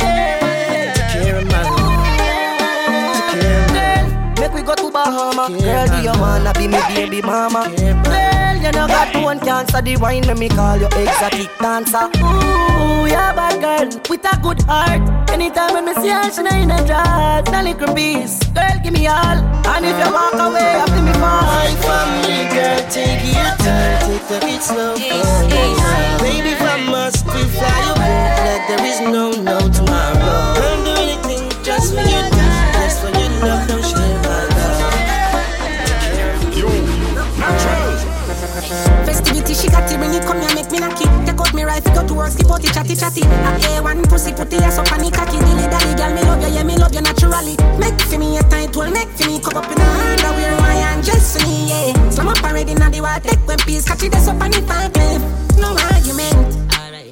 Take 0.94 1.22
care 1.22 1.36
of 1.38 1.46
my 1.46 1.62
love. 1.62 2.06
Take 3.14 3.42
care 3.42 3.64
of 3.64 3.72
my 3.72 4.02
love. 4.02 4.38
Make 4.38 4.52
we 4.54 4.62
go 4.62 4.74
to 4.74 4.90
Bahama. 4.90 5.48
Girl, 5.60 5.86
do 5.88 6.02
you 6.02 6.12
wanna 6.20 6.52
be 6.54 6.68
my 6.68 6.94
baby 6.94 7.22
mama? 7.22 8.51
You 8.62 8.70
know 8.70 8.86
got 8.86 9.12
one 9.20 9.40
cancer. 9.40 9.82
The 9.82 9.96
wine 9.96 10.22
me 10.38 10.48
call 10.48 10.78
you 10.78 10.86
exotic 10.86 11.50
dancer. 11.58 12.06
Ooh, 12.22 13.06
yeah, 13.10 13.34
bad 13.34 13.58
girl 13.60 14.00
with 14.08 14.24
a 14.24 14.38
good 14.40 14.62
heart. 14.62 15.02
Anytime 15.30 15.74
when 15.74 15.84
me 15.86 15.94
see 15.94 16.10
her, 16.10 16.30
she 16.30 16.42
in 16.62 16.70
a 16.70 16.78
dress. 16.86 17.42
A 17.50 17.60
little 17.60 17.92
piece, 17.92 18.38
girl, 18.54 18.78
give 18.84 18.92
me 18.92 19.08
all. 19.08 19.38
And 19.66 19.84
if 19.84 19.98
you 19.98 20.12
walk 20.12 20.34
away, 20.34 20.78
after 20.78 21.02
me 21.02 21.12
fall. 21.14 21.42
For 21.82 22.06
me, 22.22 22.46
girl, 22.54 22.78
take 22.88 23.24
your 23.34 23.52
time, 23.58 24.20
take 24.28 24.54
it 24.54 24.62
slow 24.62 24.94
chatty 42.96 43.20
chatty. 43.20 43.76
A 43.76 43.80
A1 43.80 44.08
pussy, 44.08 44.32
put 44.32 44.50
the 44.50 44.56
ass 44.58 44.78
up 44.78 44.90
on 44.92 45.00
the 45.00 45.10
cocky. 45.10 45.38
Dilly 45.38 45.66
dally, 45.68 45.94
girl, 45.94 46.12
me 46.14 46.22
love 46.22 46.42
you, 46.42 46.54
yeah, 46.54 46.64
me 46.64 46.76
love 46.76 46.94
you 46.94 47.00
naturally. 47.00 47.56
Make 47.78 48.00
for 48.02 48.18
me 48.18 48.38
a 48.38 48.42
tight 48.44 48.74
one, 48.76 48.92
make 48.92 49.08
for 49.16 49.26
me 49.26 49.40
cup 49.40 49.56
up 49.56 49.70
in 49.70 49.80
a 49.80 49.84
underwear, 49.84 50.56
my 50.60 50.74
and 50.92 51.04
just 51.04 51.38
for 51.38 51.46
me, 51.46 51.68
yeah. 51.68 52.10
Slam 52.10 52.28
up 52.28 52.42
already, 52.42 52.74
now 52.74 52.90
the 52.90 53.00
water, 53.00 53.28
take 53.28 53.46
one 53.46 53.58
piece, 53.58 53.84
catch 53.84 54.02
it, 54.02 54.14
up 54.14 54.40
on 54.40 54.50
the 54.50 54.60
cliff. 54.62 55.22
No 55.58 55.76
argument. 55.92 56.58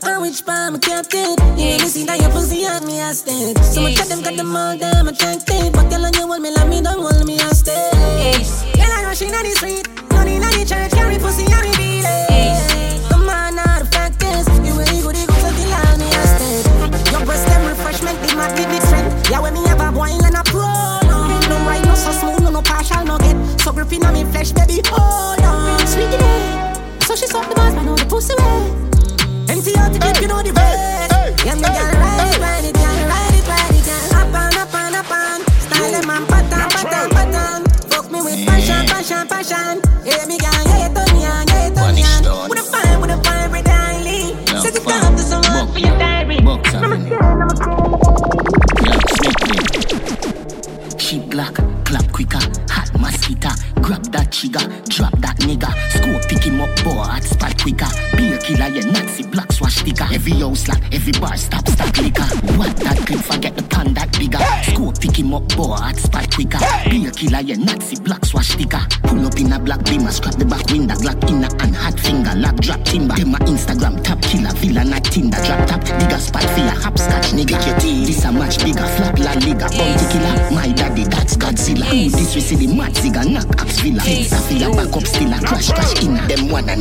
On 0.03 0.23
which 0.23 0.45
part 0.47 0.73
me 0.73 0.79
captain? 0.79 1.37
Yeah, 1.57 1.77
me 1.77 1.89
see 1.89 2.05
that 2.07 2.21
your 2.21 2.31
pussy 2.31 2.65
on 2.65 2.87
me 2.87 3.01
stand. 3.13 3.59
So 3.65 3.83
much 3.83 4.01
of 4.01 4.09
them 4.09 4.23
got 4.23 4.37
them 4.37 4.57
all 4.57 4.77
damn 4.77 5.09
attractive, 5.09 5.73
but 5.73 5.89
girl, 5.91 6.07
on 6.07 6.15
you 6.15 6.27
hold 6.27 6.41
me, 6.41 6.51
love 6.51 6.69
me, 6.69 6.81
don't 6.81 7.01
hold 7.01 7.27
me 7.27 7.39
stay. 7.53 7.91
Girl, 8.75 8.91
I 8.91 9.05
rush 9.05 9.23
in 9.23 9.33
the 9.33 9.53
street, 9.57 9.87
running 10.13 10.43
on 10.43 10.53
the 10.53 10.65
church, 10.65 10.93
carry 10.93 11.19
pussy, 11.19 11.45
I 11.49 11.61
reveal 11.61 12.07
it. 12.07 12.30
Yeah, 19.31 19.39
when 19.39 19.55
me 19.55 19.63
have 19.69 19.81
a 19.81 19.93
boil 19.93 20.25
and 20.25 20.35
a 20.35 20.43
pro, 20.43 20.67
no, 21.07 21.29
no 21.49 21.57
right, 21.65 21.81
no 21.85 21.95
so 21.95 22.11
smooth, 22.11 22.43
no 22.43 22.51
no 22.51 22.63
partial, 22.63 23.05
no 23.05 23.17
get 23.17 23.37
so 23.61 23.71
gripping 23.73 24.05
on 24.05 24.15
me 24.15 24.25
flesh, 24.25 24.51
baby, 24.51 24.81
hold 24.87 25.39
on, 25.39 25.87
sweet 25.87 26.11
it. 26.11 27.05
So 27.05 27.15
she 27.15 27.29
suck 27.29 27.49
the 27.49 27.55
bars, 27.55 27.75
I 27.75 27.85
know 27.85 27.95
the 27.95 28.07
pussy 28.07 28.35
way. 28.35 29.55
Empty 29.55 29.77
out 29.79 29.93
the 29.93 30.01
clip, 30.01 30.21
you 30.21 30.27
know 30.27 30.43
the 30.43 30.53
rest. 30.53 31.47
Yeah, 31.47 31.55
me 31.55 31.63
can 31.63 31.95
ride 32.03 32.35
it, 32.35 32.40
killer, 67.21 67.41
yeah, 67.41 67.57
Nazi 67.57 68.01
black 68.01 68.25
swash 68.25 68.57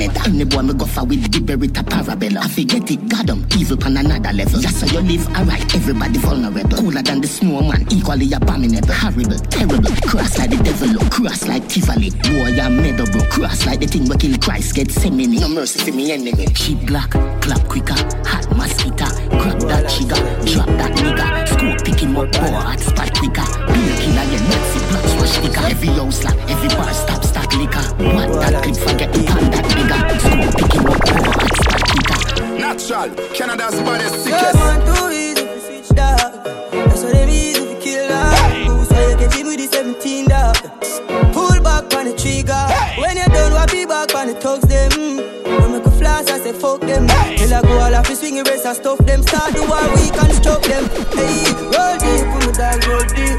one 0.10 0.16
another. 0.16 0.30
Any 0.30 0.46
boy 0.46 0.62
me 0.62 0.74
go 0.74 0.86
for 0.86 1.06
with 1.06 1.32
the 1.32 1.40
Beretta 1.40 1.84
parabella. 1.84 2.38
I 2.44 2.48
forget 2.48 2.90
it, 2.92 3.08
got 3.10 3.28
them 3.28 3.46
evil 3.58 3.78
pan 3.78 3.98
another 3.98 4.34
level. 4.34 4.60
Just 4.60 4.80
so 4.80 4.86
you 4.88 5.02
live 5.02 5.28
alright, 5.36 5.76
everybody 5.76 6.20
vulnerable. 6.20 6.78
Cooler 6.78 7.02
than 7.02 7.22
the 7.22 7.28
snowman, 7.28 7.86
equally 7.92 8.32
abominable, 8.34 8.94
horrible, 8.94 9.40
terrible. 9.50 9.92
Cross 10.08 10.38
like 10.38 10.50
the 10.52 10.58
devil, 10.64 10.90
look, 10.90 11.12
cross 11.12 11.48
like 11.48 11.68
Tivoli. 11.68 12.12
Boy, 12.12 12.60
I'm 12.60 12.78
made 12.78 12.98
bro. 12.98 13.22
Cross 13.30 13.66
like 13.66 13.80
the 13.80 13.88
thing 13.88 14.08
we 14.08 14.18
kill 14.18 14.38
Christ, 14.38 14.76
get 14.76 14.88
semini. 14.90 15.40
No 15.40 15.50
mercy 15.50 15.80
for 15.80 15.96
me 15.96 16.12
enemy. 16.12 16.48
Cheap 16.54 16.86
black, 16.88 17.12
clap 17.42 17.64
quicker, 17.68 17.98
hot 18.26 18.46
mosquito. 18.56 19.06
Grab 19.30 19.60
that 19.68 19.90
trigger, 19.90 20.20
drop 20.46 20.70
that 20.78 20.94
nigga. 20.98 21.48
School 21.48 21.76
pick 21.84 22.02
him 22.02 22.18
up, 22.18 22.32
boy, 22.32 22.52
hot 22.54 22.80
spot 22.80 23.12
quicker. 23.18 23.48
Be 23.74 23.80
a 23.82 23.94
killer, 24.02 24.26
yeah, 24.30 24.50
Nazi 24.50 24.80
black 24.90 25.06
swash 25.14 25.34
sticker. 25.38 25.66
Every 25.66 25.90
house 25.90 26.24
like, 26.24 26.38
every 26.50 26.70
bar 26.70 26.94
stop, 26.94 27.24
stack 27.24 27.54
liquor. 27.56 27.86
What 28.16 28.30
that 28.42 28.64
clip 28.64 28.76
forget 28.76 29.14
the 29.14 29.22
that 29.24 29.68
bigger. 29.76 29.99
School 30.20 30.48
pick 30.56 30.74
him 30.74 30.86
up, 30.88 31.02
boy, 31.06 31.50
hot. 31.60 32.60
Natural, 32.60 33.10
Canada's 33.36 33.76
baddest 33.82 34.28
Yeah, 34.28 34.40
sickest. 34.40 34.56
man, 34.56 34.80
too 34.88 35.10
easy 35.12 35.44
to 35.46 35.60
switch 35.60 35.90
dog. 35.90 36.32
That's 36.72 37.04
easy 37.04 37.54
to 37.54 37.76
kill 37.82 38.08
dog. 38.08 38.88
So 38.88 39.10
you 39.10 39.16
can 39.18 39.46
with 39.48 39.60
the 39.60 39.68
17 39.72 40.28
dog. 40.28 40.56
Pull 41.34 41.60
back 41.62 41.94
on 41.96 42.06
the 42.06 42.14
trigger. 42.18 42.64
When 43.02 43.18
you're 43.18 43.28
done, 43.28 43.54
what 43.54 43.72
be 43.72 43.86
back 43.86 44.14
on 44.16 44.28
the 44.28 44.36
thugs 44.36 44.66
them. 44.68 44.92
When 45.62 45.72
make 45.74 45.86
a 45.86 45.92
flash, 45.92 46.28
I 46.30 46.40
say 46.40 46.54
fuck 46.54 46.82
them. 46.82 47.08
Till 47.38 47.54
I 47.54 47.62
go 47.62 47.74
all 47.80 47.96
off, 47.96 48.08
swing 48.14 48.36
the 48.36 48.44
rest 48.44 48.66
and 48.66 48.76
stuff 48.76 49.00
them. 49.00 49.22
Start 49.24 49.54
the 49.54 49.64
war, 49.68 49.84
we 49.96 50.10
construct 50.16 50.66
them. 50.68 50.84
Hey, 51.16 51.52
roll 51.74 51.96
deep, 52.00 52.26
put 52.34 52.42
my 52.48 52.52
dog 52.56 52.80
roll 52.88 53.06
deep. 53.16 53.38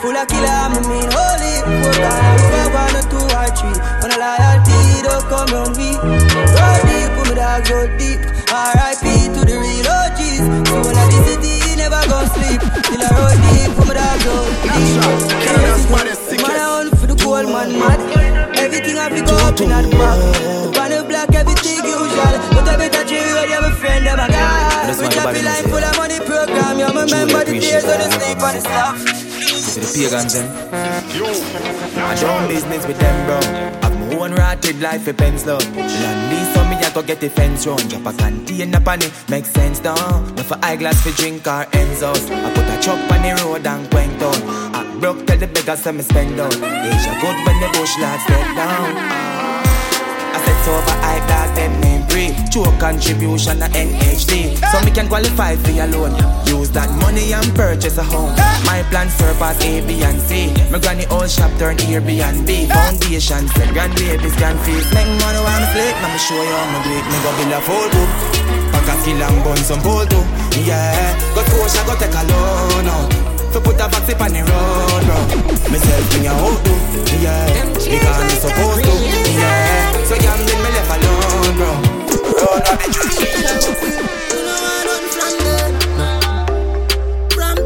Full 0.00 0.16
of 0.16 0.26
killer, 0.32 0.48
I'm 0.48 0.72
a 0.72 0.80
mean 0.88 1.08
holy. 1.12 1.54
Dollars, 2.00 2.44
five, 2.48 2.72
one, 2.72 2.96
or 2.96 3.04
two, 3.12 3.20
or 3.20 3.48
three. 3.52 3.76
On 4.00 4.08
a 4.08 4.16
loyalty, 4.16 4.59
deep, 7.58 7.66
put 7.66 7.66
my 7.66 7.66
dog 7.66 7.70
roll 7.70 7.98
deep. 7.98 8.20
R.I.P. 8.50 9.06
to 9.34 9.40
the 9.46 9.56
real 9.58 9.86
OGs. 9.86 10.42
So 10.68 10.76
when 10.86 10.96
I 10.96 11.06
the 11.10 11.18
city, 11.26 11.76
never 11.76 12.02
gon' 12.06 12.28
sleep. 12.30 12.60
Till 12.60 13.02
I 13.02 13.10
roll 13.10 13.36
deep, 13.50 13.70
put 13.74 13.86
my 13.88 13.94
dog 13.94 14.22
roll 14.26 14.46
deep. 14.62 14.94
Canada's 15.42 15.86
baddest 15.86 16.30
Man. 16.30 16.50
I 16.50 16.62
on 16.62 16.90
for 16.96 17.06
the 17.06 17.16
gold 17.16 17.46
man, 17.50 17.70
mad. 17.78 18.00
Everything 18.56 18.98
I 18.98 19.08
fi 19.10 19.20
go 19.22 19.34
up 19.42 19.60
in 19.60 19.68
the 19.68 19.96
back. 19.96 20.18
The 20.62 20.70
panel 20.74 21.04
black, 21.04 21.34
everything 21.34 21.84
usual. 21.84 22.34
But 22.54 22.68
I 22.68 22.76
better 22.76 23.04
treat 23.06 23.26
you 23.26 23.34
when 23.34 23.50
you're 23.50 23.62
my 23.62 23.72
friend, 23.74 24.06
I'm 24.06 24.18
a 24.18 24.26
guy. 24.30 24.86
That's 24.86 24.98
We 24.98 25.06
why 25.06 25.10
just 25.10 25.26
nobody 25.26 25.40
feel 25.40 25.50
like 25.50 25.66
full 25.70 25.84
of 25.84 25.96
money 25.96 26.18
program. 26.22 26.78
You 26.78 26.86
remember 26.86 27.44
the 27.44 27.58
days 27.58 27.84
of 27.84 27.98
the 27.98 28.08
sleep 28.14 28.40
and 28.40 28.56
the 28.56 28.62
stuff. 28.62 28.96
To 29.74 29.78
the 29.80 29.90
pagans 29.90 30.34
them. 30.34 30.46
I 31.98 32.14
done 32.14 32.48
business 32.48 32.86
with 32.86 32.98
them, 32.98 33.16
bro. 33.26 33.89
Own 34.12 34.32
rotted 34.34 34.80
life 34.80 35.16
pens, 35.16 35.46
love. 35.46 35.64
Land 35.76 36.20
lease 36.30 36.56
on 36.56 36.68
me, 36.68 36.76
I 36.76 36.90
go 36.92 37.02
get 37.02 37.20
the 37.20 37.30
fence 37.30 37.66
round. 37.66 37.88
Drop 37.88 38.06
a 38.06 38.12
container 38.16 38.80
pan 38.80 39.02
it, 39.02 39.12
make 39.28 39.46
sense 39.46 39.78
down. 39.78 40.34
No 40.34 40.42
for 40.42 40.58
eyeglass 40.62 41.00
for 41.02 41.12
drink 41.12 41.46
or 41.46 41.66
ends 41.72 42.02
out. 42.02 42.18
I 42.30 42.52
put 42.54 42.66
a 42.66 42.76
truck 42.82 42.98
on 43.12 43.22
the 43.22 43.42
road 43.42 43.66
and 43.66 43.90
quaint 43.90 44.18
down. 44.18 44.34
I 44.74 44.82
broke, 44.98 45.26
tell 45.26 45.38
the 45.38 45.46
beggars 45.46 45.80
say 45.80 45.92
me 45.92 46.02
spend 46.02 46.40
out. 46.40 46.54
Asia 46.54 47.14
good 47.20 47.38
when 47.46 47.60
the 47.60 47.68
bush 47.78 47.96
lads 47.98 48.22
step 48.24 48.46
down. 48.56 48.92
Ah. 48.96 50.34
I 50.34 50.38
set 50.44 50.68
over 50.68 50.96
hype 51.02 51.26
dog, 51.28 51.56
them 51.56 51.80
name 51.80 51.99
free. 52.10 52.34
True 52.50 52.66
contribution 52.82 53.62
a 53.62 53.68
NHT. 53.70 54.58
So 54.58 54.76
me 54.84 54.90
can 54.90 55.08
qualify 55.08 55.54
for 55.56 55.70
your 55.70 55.86
loan. 55.86 56.12
Use 56.46 56.70
that 56.74 56.90
money 56.98 57.32
and 57.32 57.46
purchase 57.54 57.96
a 57.98 58.02
home. 58.02 58.34
My 58.66 58.82
plan 58.90 59.08
surpass 59.08 59.56
A, 59.62 59.80
B, 59.86 60.02
and 60.02 60.20
C. 60.20 60.50
My 60.70 60.78
granny 60.82 61.06
old 61.08 61.30
shop 61.30 61.50
turn 61.58 61.78
Airbnb. 61.78 62.50
Foundation 62.68 63.46
set 63.54 63.70
grandbabies 63.70 64.36
can 64.36 64.58
feel. 64.66 64.82
Make 64.92 65.10
money 65.22 65.40
while 65.40 65.60
me 65.62 65.68
sleep. 65.72 65.94
Let 66.02 66.10
me 66.10 66.18
show 66.18 66.42
you 66.42 66.54
how 66.58 66.66
me 66.74 66.78
do 66.84 66.90
it. 66.98 67.06
Me 67.06 67.16
go 67.22 67.30
build 67.38 67.54
a 67.54 67.60
full 67.62 67.86
book. 67.94 68.10
Oh. 68.10 68.74
Pack 68.74 68.88
a 68.90 68.94
skill 69.00 69.22
and 69.22 69.38
bun 69.46 69.60
some 69.62 69.80
pole 69.80 70.06
too. 70.10 70.18
Oh. 70.18 70.66
Yeah. 70.66 71.14
Go 71.34 71.40
to 71.46 71.54
ocean, 71.62 71.86
go 71.86 71.94
take 71.96 72.12
a 72.12 72.22
loan 72.26 72.90
out. 72.90 73.08
To 73.54 73.58
put 73.60 73.80
a 73.82 73.86
vaccine 73.88 74.18
on 74.18 74.30
the 74.34 74.42
road, 74.46 75.02
bro. 75.06 75.18
Myself 75.70 76.04
bring 76.10 76.26
a 76.26 76.34
hoe 76.34 76.58
too. 76.62 76.78
Yeah. 77.22 77.66
Because 77.74 78.22
me 78.22 78.34
supposed 78.38 78.84
to. 78.84 78.92
Yeah. 79.34 79.69
So 80.10 80.18
gambling 80.18 80.58
me 80.58 80.70
left 80.74 80.90
alone, 80.90 81.54
bro. 81.54 81.70
Roll 82.34 82.58
on 82.66 82.74
the 82.82 82.86
juice. 82.90 83.30
From 87.32 87.56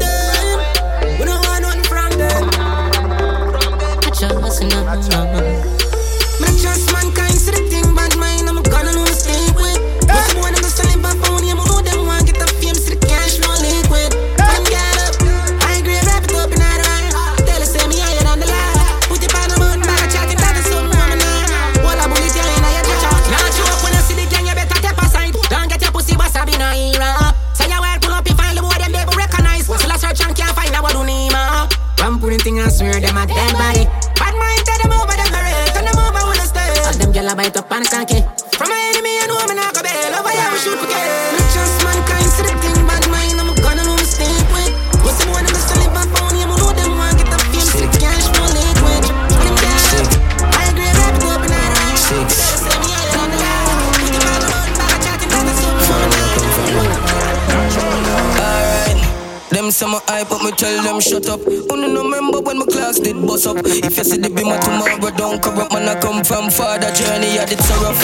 tell 60.55 60.83
them 60.83 60.99
shut 60.99 61.27
up. 61.27 61.41
Only 61.69 61.91
no 61.91 62.03
remember 62.03 62.39
when 62.39 62.59
my 62.59 62.65
class 62.65 62.99
did 62.99 63.19
bust 63.27 63.47
up. 63.47 63.57
If 63.65 63.97
you 63.97 64.03
see 64.03 64.17
the 64.17 64.29
beam 64.29 64.47
of 64.47 64.59
tomorrow, 64.63 64.97
don't 65.15 65.41
corrupt. 65.41 65.73
Man, 65.73 65.87
I 65.87 65.99
come 65.99 66.23
from 66.23 66.49
father 66.49 66.91
journey, 66.95 67.35
yeah, 67.35 67.47
it's 67.47 67.67
so 67.67 67.75
rough. 67.83 67.99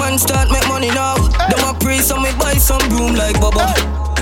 Man, 0.00 0.18
start 0.18 0.50
make 0.50 0.66
money 0.68 0.90
now. 0.90 1.14
Them 1.48 1.62
a 1.62 1.72
pray, 1.78 1.98
so 1.98 2.18
me 2.18 2.30
buy 2.38 2.54
some 2.54 2.82
broom 2.90 3.14
like 3.14 3.36
Bubba. 3.38 3.70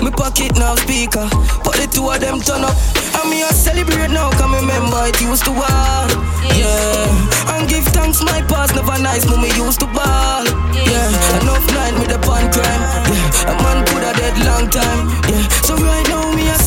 Me 0.03 0.11
pocket 0.11 0.53
now 0.59 0.75
speaker, 0.75 1.27
but 1.63 1.73
the 1.79 1.87
two 1.87 2.09
of 2.09 2.19
them 2.19 2.39
turn 2.41 2.63
up. 2.63 2.75
And 3.17 3.29
me 3.31 3.41
a 3.41 3.49
celebrate 3.53 4.11
now, 4.11 4.29
come 4.37 4.53
remember 4.53 4.99
it 5.07 5.19
used 5.21 5.45
to 5.45 5.51
war. 5.51 6.05
Yeah, 6.53 7.55
and 7.55 7.69
give 7.69 7.85
thanks 7.95 8.21
my 8.21 8.41
past 8.51 8.75
never 8.75 8.99
nice, 9.01 9.25
but 9.25 9.39
me 9.39 9.49
used 9.55 9.79
to 9.79 9.87
ball. 9.87 10.43
Yeah, 10.75 11.07
enough 11.41 11.65
night 11.71 11.95
with 11.97 12.11
the 12.11 12.19
pan 12.19 12.51
crime. 12.51 12.83
Yeah, 13.07 13.51
a 13.51 13.53
man 13.63 13.85
could 13.87 14.03
have 14.03 14.17
dead 14.19 14.35
long 14.43 14.67
time. 14.69 15.07
Yeah, 15.31 15.47
so 15.63 15.79
right 15.79 16.05
now 16.11 16.35
me 16.35 16.51
a 16.51 16.57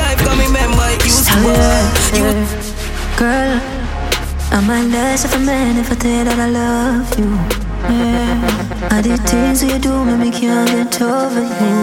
life, 0.00 0.18
come 0.24 0.40
remember 0.40 0.88
to 0.98 1.34
war. 1.44 1.78
You 2.16 2.32
Girl, 3.20 3.60
I'm 4.52 4.68
a 4.70 4.80
less 4.88 5.24
of 5.24 5.32
a 5.34 5.38
man 5.38 5.76
if 5.76 5.90
I 5.92 5.94
tell 5.94 6.18
you 6.18 6.24
that 6.24 6.38
I 6.38 6.48
love 6.48 7.08
you. 7.18 7.30
Yeah. 7.88 8.88
I 8.90 9.02
did 9.02 9.20
things 9.28 9.62
you 9.62 9.78
do, 9.78 10.04
make 10.04 10.18
me 10.18 10.30
can't 10.30 10.68
get 10.68 11.02
over 11.02 11.40
you. 11.40 11.76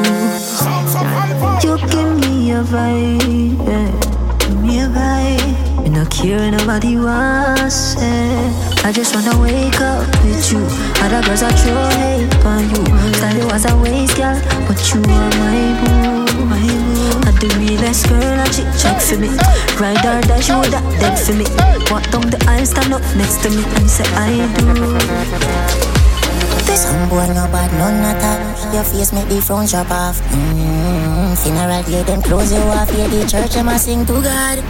You 1.63 1.77
give 1.93 2.13
me 2.21 2.51
a 2.51 2.61
vibe, 2.63 3.57
yeah. 3.67 4.37
give 4.39 4.61
me 4.61 4.79
a 4.81 4.87
vibe. 4.87 5.83
Me 5.83 5.89
not 5.89 6.09
care 6.11 6.51
nobody 6.51 6.97
wants 6.97 7.75
say. 7.75 8.66
I 8.87 8.91
just 8.93 9.13
wanna 9.13 9.35
wake 9.43 9.81
up 9.81 10.07
with 10.23 10.47
you. 10.47 10.63
Other 11.03 11.19
girls 11.27 11.43
I 11.43 11.51
throw 11.59 11.75
hate 11.99 12.31
on 12.47 12.63
you. 12.71 12.87
Style 13.19 13.35
you 13.35 13.49
as 13.51 13.65
a 13.67 13.75
waste 13.83 14.15
girl, 14.15 14.39
but 14.63 14.79
you 14.87 15.03
are 15.03 15.31
my 15.43 15.59
boo, 15.83 16.47
my 16.47 16.63
boo. 16.63 17.27
I 17.27 17.35
the 17.35 17.51
realest 17.59 18.07
girl, 18.07 18.39
a 18.39 18.47
chick 18.47 18.63
check 18.79 19.03
for 19.03 19.19
me. 19.19 19.27
Ride 19.75 19.99
or 20.07 20.39
she 20.39 20.55
would 20.55 20.71
that 20.71 20.87
dead 21.03 21.19
for 21.19 21.35
me. 21.35 21.43
Walk 21.91 22.07
down 22.15 22.31
the 22.31 22.39
aisle, 22.47 22.63
stand 22.63 22.93
up 22.95 23.03
next 23.19 23.43
to 23.43 23.51
me 23.51 23.59
and 23.75 23.89
say 23.91 24.07
I 24.15 24.47
do. 24.55 24.71
Some 26.71 27.09
boy 27.09 27.27
no 27.35 27.43
bad, 27.51 27.67
none 27.75 27.99
at 28.07 28.23
all. 28.23 28.73
Your 28.73 28.85
face 28.85 29.11
make 29.11 29.27
the 29.27 29.41
front 29.41 29.69
drop 29.69 29.91
off. 29.91 30.21
Mm-hmm. 30.31 31.35
Funeral 31.43 31.83
day, 31.83 32.03
them 32.03 32.21
close 32.21 32.53
you 32.53 32.63
off. 32.71 32.87
Yeah, 32.95 33.11
the 33.11 33.27
church, 33.27 33.51
them 33.51 33.67
a 33.67 33.77
sing 33.77 34.05
to 34.05 34.13
God. 34.23 34.63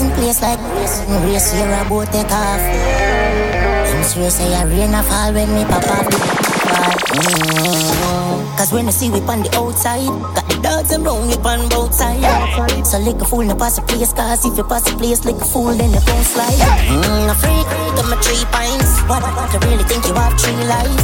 The 0.00 0.06
in 0.06 0.12
place 0.16 0.40
like 0.40 0.56
race. 0.80 1.04
Race, 1.28 1.52
you're 1.52 1.68
about 1.76 2.08
take 2.08 2.32
off. 2.32 2.62
Them 3.84 4.02
swear 4.02 4.30
say 4.30 4.48
a 4.56 4.64
rain 4.64 4.94
a 4.96 5.02
fall 5.04 5.28
when 5.34 5.52
me 5.52 5.64
pop 5.68 5.84
off 5.92 6.08
the 6.08 6.16
Mm-hmm. 7.20 8.56
Cause 8.56 8.72
when 8.72 8.88
I 8.88 8.92
see 8.92 9.10
we 9.10 9.20
on 9.20 9.42
the 9.42 9.50
outside, 9.56 10.08
got 10.32 10.48
the 10.48 10.56
dogs 10.62 10.92
and 10.92 11.04
round 11.04 11.28
whip 11.28 11.44
on 11.44 11.68
both 11.68 11.92
sides. 11.92 12.24
So 12.88 12.98
lick 12.98 13.20
a 13.20 13.26
fool, 13.26 13.44
no 13.44 13.54
pass 13.56 13.76
a 13.76 13.82
place, 13.82 14.12
cause 14.14 14.46
if 14.46 14.56
you 14.56 14.64
pass 14.64 14.88
a 14.90 14.96
place, 14.96 15.24
lick 15.26 15.36
a 15.36 15.44
fool, 15.44 15.74
then 15.74 15.92
you 15.92 16.00
can't 16.00 16.24
slide. 16.24 16.56
Mm, 16.88 17.28
a 17.28 17.34
freak, 17.36 17.68
got 17.92 18.08
my 18.08 18.16
three 18.24 18.44
pints. 18.48 19.04
What, 19.04 19.20
what, 19.20 19.52
you 19.52 19.60
really 19.68 19.84
think 19.84 20.06
you 20.06 20.14
have 20.14 20.32
three 20.40 20.64
lives? 20.64 20.96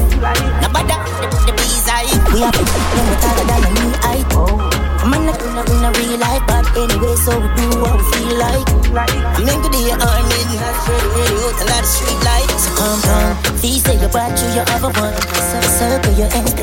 Nobody, 0.64 0.88
the, 0.88 1.28
the 1.44 1.52
bees 1.52 1.85
eye. 1.90 2.09
We 2.32 2.40
have 2.40 2.54
to, 2.56 2.64
when 2.64 3.04
we 3.12 3.16
taller 3.20 3.44
than 3.44 3.61
a 3.61 3.70
new 3.76 3.92
height. 4.00 4.75
I'm 5.06 5.24
not 5.24 5.38
gonna 5.38 5.62
in 5.70 5.84
a 5.86 5.90
real 6.02 6.18
life, 6.18 6.42
but 6.50 6.66
anyway, 6.74 7.14
so 7.14 7.38
we 7.38 7.46
do 7.54 7.78
what 7.78 7.94
we 7.94 8.04
feel 8.10 8.38
like. 8.42 8.66
I'm 8.90 9.46
in 9.46 9.62
good 9.62 9.70
day, 9.70 9.94
I'm 9.94 10.02
in 10.02 10.46
out 10.58 11.62
a 11.62 11.64
lot 11.70 11.78
of 11.78 11.86
street 11.86 12.18
lights. 12.26 12.66
So 12.66 12.74
calm 12.74 12.98
down, 13.06 13.36
please 13.62 13.84
say 13.84 13.94
you 14.02 14.08
brought 14.08 14.34
you 14.34 14.48
your 14.50 14.66
other 14.74 14.90
one. 14.98 15.14
So 15.14 15.60
circle 15.78 16.12
your 16.18 16.26
ends, 16.34 16.54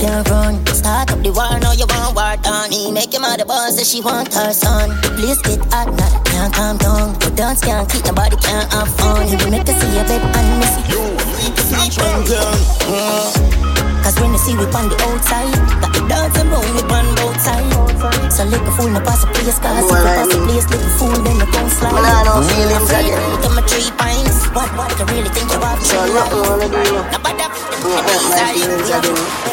can't 0.00 0.28
run. 0.30 0.64
Start 0.72 1.12
up 1.12 1.20
the 1.20 1.32
war, 1.36 1.60
now 1.60 1.72
you 1.72 1.84
want 1.84 2.16
war 2.16 2.36
done. 2.40 2.70
Me 2.70 2.90
make 2.90 3.12
your 3.12 3.20
mother 3.20 3.44
boss 3.44 3.76
that 3.76 3.84
she 3.84 4.00
want 4.00 4.32
her 4.32 4.54
son. 4.54 4.88
Please 5.20 5.36
get 5.42 5.60
hot, 5.68 5.92
not 5.92 6.24
can't 6.24 6.54
calm 6.54 6.78
down. 6.78 7.12
But 7.20 7.36
dance 7.36 7.60
can't 7.60 7.84
keep 7.92 8.06
nobody 8.06 8.36
can't 8.36 8.72
have 8.72 8.88
fun. 8.96 9.28
You 9.28 9.36
make 9.50 9.68
us 9.68 9.76
see 9.76 9.98
a 10.00 10.04
bed 10.08 10.22
and 10.24 10.60
miss 10.60 10.80
it. 10.80 10.88
Sleep, 10.88 11.92
sleep, 11.92 12.06
and 12.08 12.24
down. 12.24 13.71
Cause 14.02 14.18
when 14.18 14.34
you 14.34 14.38
see 14.42 14.54
we 14.58 14.66
on 14.74 14.90
the 14.90 14.96
outside, 15.06 15.54
got 15.78 15.94
the 15.94 16.02
dogs 16.10 16.34
and 16.34 16.50
roll 16.50 16.66
we 16.74 16.82
on 16.90 17.06
both 17.22 17.38
sides. 17.38 18.34
So 18.34 18.42
lick 18.50 18.62
a 18.66 18.72
fool, 18.74 18.90
no 18.90 19.00
pass 19.00 19.22
a 19.22 19.30
place, 19.30 19.58
cause 19.62 19.78
if 19.78 19.86
you 19.86 19.94
pass 19.94 20.26
a 20.26 20.38
place, 20.42 20.66
lick 20.66 20.82
a 20.82 20.90
fool, 20.98 21.14
then 21.22 21.38
you 21.38 21.48
don't 21.54 21.70
slide. 21.70 21.94
Man, 21.94 22.02
I 22.02 22.26
don't 22.26 22.42
feel 22.42 22.66
him 22.66 22.82
again. 22.82 23.22
Look 23.30 23.46
at 23.46 23.52
my 23.54 23.62
three 23.62 23.90
pints. 23.94 24.50
What, 24.50 24.68
what, 24.74 24.90
you 24.98 25.06
really 25.06 25.30
think 25.30 25.46
you 25.54 25.62
have 25.62 25.78
So 25.86 26.02
nothing 26.10 26.42
wanna 26.42 26.66
uh, 26.66 26.82
do. 26.82 26.82
Nobody, 27.14 27.46
my 27.86 28.50
feelings 28.50 28.90
again. 28.90 29.52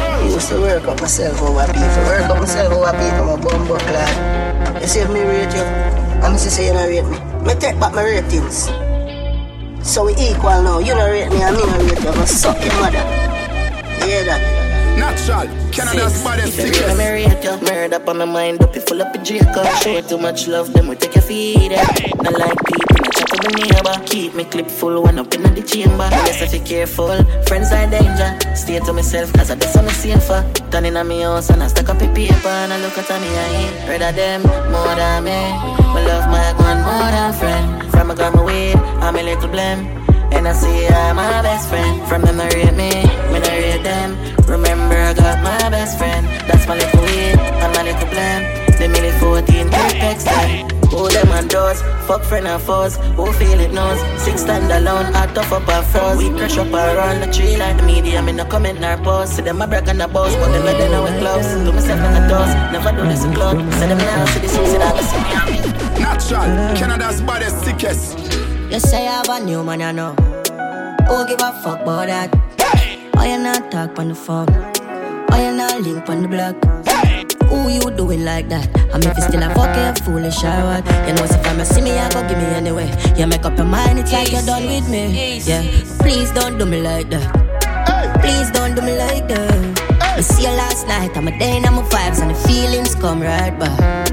I 0.00 0.24
used 0.24 0.48
to 0.48 0.60
work 0.60 0.84
up 0.88 1.00
myself 1.00 1.42
over 1.42 1.66
people. 1.68 2.02
Work 2.08 2.24
up 2.24 2.38
myself 2.40 2.72
over 2.72 2.92
people, 2.96 3.24
my 3.26 3.36
bumbo 3.36 3.76
clad. 3.84 4.80
You 4.80 4.88
see 4.88 5.00
if 5.00 5.10
me 5.10 5.20
rate 5.20 5.52
you, 5.52 5.62
I'm 6.24 6.32
just 6.40 6.56
say 6.56 6.68
you 6.68 6.72
not 6.72 6.88
rate 6.88 7.04
me. 7.04 7.18
Me 7.44 7.54
take 7.60 7.78
back 7.78 7.92
my 7.92 8.02
ratings. 8.02 8.79
So 9.82 10.06
we 10.06 10.12
equal 10.14 10.62
now. 10.62 10.78
You 10.78 10.94
don't 10.94 11.10
rate 11.10 11.30
me, 11.30 11.42
and 11.42 11.56
me 11.56 11.64
not 11.64 11.78
rate 11.82 11.98
you. 11.98 12.12
But 12.12 12.26
suck 12.26 12.62
your 12.64 12.74
mother. 12.80 12.98
You 14.00 14.06
hear 14.06 14.24
that? 14.24 14.60
Natural, 14.98 15.46
Canada's 15.72 16.22
baddest 16.22 16.58
If 16.58 16.76
you're 16.76 16.96
married, 16.96 17.42
you 17.42 17.56
murder 17.62 17.96
up 17.96 18.08
on 18.08 18.18
my 18.18 18.24
mind 18.26 18.62
up, 18.62 18.74
you 18.74 18.82
full 18.82 19.00
up 19.00 19.14
a 19.14 19.18
Jacob. 19.18 19.66
Show 19.82 20.00
too 20.02 20.18
much 20.18 20.46
love, 20.46 20.72
then 20.74 20.88
we 20.88 20.96
take 20.96 21.14
your 21.14 21.22
feet. 21.22 21.70
Yeah. 21.70 21.86
Not 22.22 22.38
like 22.38 22.58
people, 22.66 22.99
to 23.24 23.36
the 23.36 23.50
neighbor. 23.56 23.96
Keep 24.06 24.34
me 24.34 24.44
clip 24.44 24.68
full 24.68 25.02
when 25.02 25.18
up 25.18 25.32
in 25.34 25.42
the 25.42 25.62
chamber. 25.62 26.08
Yes, 26.26 26.42
if 26.42 26.54
you 26.54 26.60
careful, 26.60 27.22
friends 27.44 27.72
are 27.72 27.88
danger. 27.88 28.30
Stay 28.54 28.78
to 28.80 28.92
myself, 28.92 29.32
cause 29.32 29.50
I 29.50 29.54
do 29.54 29.66
something 29.66 29.94
safer. 29.94 30.44
Turning 30.70 30.96
on 30.96 31.08
me 31.08 31.22
house 31.22 31.50
and 31.50 31.62
I 31.62 31.68
stack 31.68 31.88
up 31.88 32.00
a 32.00 32.08
paper 32.14 32.48
and 32.48 32.72
I 32.72 32.80
look 32.80 32.96
at 32.98 33.08
me, 33.20 33.28
I 33.28 33.46
ain't 33.60 33.88
rather 33.88 34.12
them 34.12 34.42
more 34.72 34.94
than 34.94 35.24
me. 35.24 35.40
My 35.92 36.04
love 36.06 36.26
my 36.30 36.52
one 36.58 36.80
more 36.86 37.10
than 37.10 37.32
friend. 37.34 37.90
From 37.90 38.10
a 38.10 38.14
grandma 38.14 38.44
weed, 38.44 38.76
I'm 39.04 39.16
a 39.16 39.22
little 39.22 39.48
blame. 39.48 40.00
And 40.32 40.46
I 40.46 40.52
see 40.52 40.86
I'm 40.86 41.16
my 41.16 41.42
best 41.42 41.68
friend. 41.68 42.06
From 42.08 42.22
them, 42.22 42.36
they 42.36 42.48
rate 42.54 42.76
me, 42.76 42.90
me 43.32 43.40
they 43.40 43.74
rate 43.74 43.82
them. 43.82 44.16
Remember, 44.46 44.96
I 44.96 45.12
got 45.12 45.42
my 45.42 45.70
best 45.70 45.98
friend. 45.98 46.26
That's 46.48 46.66
my 46.66 46.76
little 46.76 47.00
weed, 47.02 47.38
and 47.38 47.74
my 47.74 47.82
little 47.82 48.08
blame. 48.08 48.42
The 48.78 48.88
minute 48.88 49.14
14, 49.20 49.66
big 49.68 50.16
text. 50.16 50.79
Who 50.90 51.08
them 51.08 51.30
on 51.30 51.46
doors, 51.48 51.80
fuck 52.06 52.22
friend 52.24 52.48
and 52.48 52.60
foes. 52.60 52.96
Who 53.16 53.32
feel 53.34 53.60
it 53.60 53.72
knows. 53.72 54.00
Six 54.20 54.42
stand 54.42 54.70
alone, 54.70 55.14
I 55.14 55.32
tough 55.32 55.52
up 55.52 55.68
and 55.68 55.86
froze. 55.86 56.18
We 56.18 56.30
crush 56.30 56.58
up 56.58 56.72
around 56.72 57.20
the 57.20 57.32
tree 57.32 57.56
like 57.56 57.76
the 57.76 57.84
media. 57.84 58.20
Me 58.22 58.32
no 58.32 58.44
comment 58.44 58.80
nor 58.80 58.96
post. 58.98 59.36
See 59.36 59.42
them 59.42 59.62
a 59.62 59.66
break 59.66 59.88
on 59.88 59.98
the 59.98 60.08
boss, 60.08 60.34
but 60.36 60.50
them 60.52 60.64
let 60.64 60.78
them 60.78 60.90
know 60.90 61.04
we 61.04 61.10
close. 61.18 61.46
Do 61.46 61.72
myself 61.72 62.00
in 62.00 62.12
the 62.14 62.28
doors, 62.28 62.52
never 62.72 62.90
do 62.90 63.08
this 63.08 63.24
in 63.24 63.32
club. 63.34 63.56
Say 63.74 63.86
them 63.86 63.98
now, 63.98 64.24
see 64.26 64.40
this, 64.40 64.52
see 64.52 64.78
that, 64.78 64.96
see 65.10 65.54
me 65.54 65.56
and. 65.56 66.00
Natural, 66.00 66.76
Canada's 66.76 67.20
baddest, 67.22 67.62
sickest. 67.64 68.18
You 68.70 68.80
say 68.80 69.06
I 69.06 69.22
have 69.22 69.28
a 69.28 69.44
new 69.44 69.62
man, 69.62 69.82
I 69.82 69.92
know. 69.92 70.14
Who 71.08 71.26
give 71.26 71.40
a 71.40 71.52
fuck 71.62 71.82
about 71.82 72.06
that? 72.06 72.34
Why 73.14 73.26
you 73.32 73.42
not 73.42 73.70
talk 73.70 73.98
on 73.98 74.08
the 74.08 74.14
phone? 74.14 74.46
Why 75.28 75.44
you 75.46 75.56
not 75.56 75.80
link 75.82 76.08
on 76.08 76.22
the 76.22 76.28
block? 76.28 76.89
Who 77.50 77.68
you 77.68 77.90
doing 77.96 78.24
like 78.24 78.48
that? 78.48 78.66
I'm 78.94 79.02
if 79.02 79.16
you 79.16 79.22
still 79.22 79.42
a 79.42 79.52
fucking 79.54 80.04
foolish 80.04 80.42
or 80.44 80.54
what? 80.70 80.86
You 81.06 81.14
know, 81.14 81.24
if 81.24 81.46
I'm 81.46 81.64
see 81.64 81.82
me, 81.82 81.98
I 81.98 82.08
go 82.10 82.22
give 82.28 82.38
me 82.38 82.44
anyway. 82.44 82.88
You 83.16 83.26
make 83.26 83.44
up 83.44 83.56
your 83.56 83.66
mind, 83.66 83.98
it's 83.98 84.12
like 84.12 84.30
you're 84.30 84.42
done 84.42 84.66
with 84.66 84.88
me. 84.88 85.38
Yeah, 85.38 85.62
please 85.98 86.30
don't 86.30 86.58
do 86.58 86.64
me 86.64 86.80
like 86.80 87.10
that. 87.10 87.26
Please 88.22 88.50
don't 88.50 88.74
do 88.74 88.82
me 88.82 88.96
like 88.96 89.26
that. 89.28 89.80
I 90.00 90.20
see 90.20 90.44
you 90.44 90.50
last 90.50 90.86
night, 90.86 91.16
I'm 91.16 91.26
a 91.26 91.38
day 91.38 91.56
and 91.56 91.66
I'm 91.66 91.78
a 91.78 91.82
vibes 91.82 92.20
and 92.22 92.30
the 92.30 92.34
feelings 92.46 92.94
come 92.94 93.20
right 93.20 93.56
back. 93.58 94.10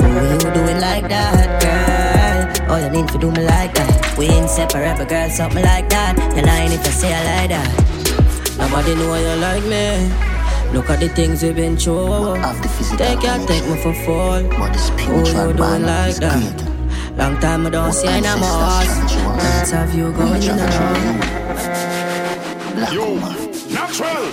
Who 0.00 0.08
you 0.08 0.52
doing 0.52 0.80
like 0.80 1.08
that, 1.08 1.62
girl? 1.62 2.70
Oh, 2.72 2.78
you 2.78 2.90
need 2.90 3.08
to 3.08 3.18
do 3.18 3.30
me 3.30 3.44
like 3.44 3.74
that. 3.74 4.18
We 4.18 4.26
ain't 4.26 4.50
separate, 4.50 5.08
girl, 5.08 5.30
something 5.30 5.64
like 5.64 5.88
that. 5.90 6.16
You're 6.34 6.46
lying 6.46 6.72
if 6.72 6.86
I 6.86 6.90
say 6.90 7.14
I 7.14 7.22
like 7.38 7.50
that. 7.50 8.58
Nobody 8.58 8.94
know 8.94 9.14
you 9.14 9.36
like 9.40 9.64
me. 9.64 10.29
Look 10.72 10.88
at 10.88 11.00
the 11.00 11.08
things 11.08 11.42
we've 11.42 11.56
been 11.56 11.76
through. 11.76 12.36
Take 12.96 13.22
your 13.24 13.38
take 13.46 13.66
me 13.66 13.76
for 13.82 13.92
fall. 14.04 14.40
Who 14.40 15.14
oh, 15.14 15.48
you 15.48 15.52
doing 15.54 15.82
like 15.82 16.14
that? 16.22 16.70
Long 17.16 17.38
time 17.40 17.66
I 17.66 17.70
don't 17.70 17.92
see 17.92 18.06
I 18.06 18.20
know 18.20 18.36
my 18.38 18.46
heart. 18.46 18.86
Let's 19.38 19.70
have 19.72 19.92
you 19.92 20.12
going 20.12 20.42
in 20.42 20.50
and 20.50 20.60
out. 22.78 22.92
Yo, 22.94 23.16
natural. 23.74 24.30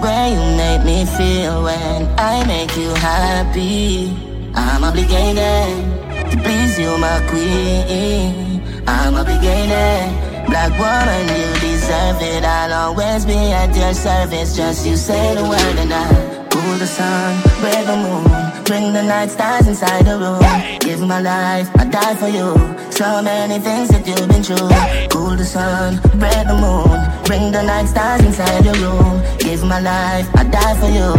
Where 0.00 0.28
you 0.32 0.42
make 0.56 0.82
me 0.84 1.04
feel 1.16 1.62
when 1.64 2.08
I 2.18 2.44
make 2.46 2.74
you 2.76 2.88
happy. 2.94 4.16
I'm 4.54 4.82
obligated 4.82 6.30
to 6.30 6.36
please 6.42 6.78
you, 6.78 6.96
my 6.96 7.20
queen. 7.28 8.62
I'm 8.88 9.14
obligated. 9.14 10.34
Black 10.46 10.72
woman, 10.78 11.28
you 11.36 11.73
deserve 11.94 12.22
it. 12.22 12.44
I'll 12.44 12.72
always 12.72 13.24
be 13.24 13.38
at 13.52 13.74
your 13.76 13.94
service. 13.94 14.56
Just 14.56 14.86
you 14.86 14.96
say 14.96 15.34
the 15.34 15.42
word 15.42 15.76
and 15.78 15.92
I 15.92 16.46
cool 16.50 16.78
the 16.78 16.86
sun, 16.86 17.42
break 17.60 17.86
the 17.86 17.96
moon, 17.96 18.64
bring 18.64 18.92
the 18.92 19.02
night 19.02 19.30
stars 19.30 19.66
inside 19.66 20.04
the 20.06 20.18
room. 20.18 20.78
Give 20.80 21.00
my 21.00 21.20
life, 21.20 21.68
I 21.76 21.84
die 21.84 22.14
for 22.14 22.28
you. 22.28 22.50
So 22.90 23.22
many 23.22 23.58
things 23.58 23.88
that 23.88 24.06
you've 24.06 24.28
been 24.28 24.42
through. 24.42 24.70
Cool 25.10 25.36
the 25.36 25.44
sun, 25.44 26.00
break 26.18 26.46
the 26.46 26.56
moon, 26.64 26.98
bring 27.24 27.52
the 27.52 27.62
night 27.62 27.86
stars 27.86 28.22
inside 28.22 28.64
the 28.64 28.74
room. 28.82 29.14
Give 29.38 29.62
my 29.64 29.80
life, 29.80 30.28
I 30.34 30.44
die 30.44 30.76
for 30.80 30.90
you. 30.98 31.10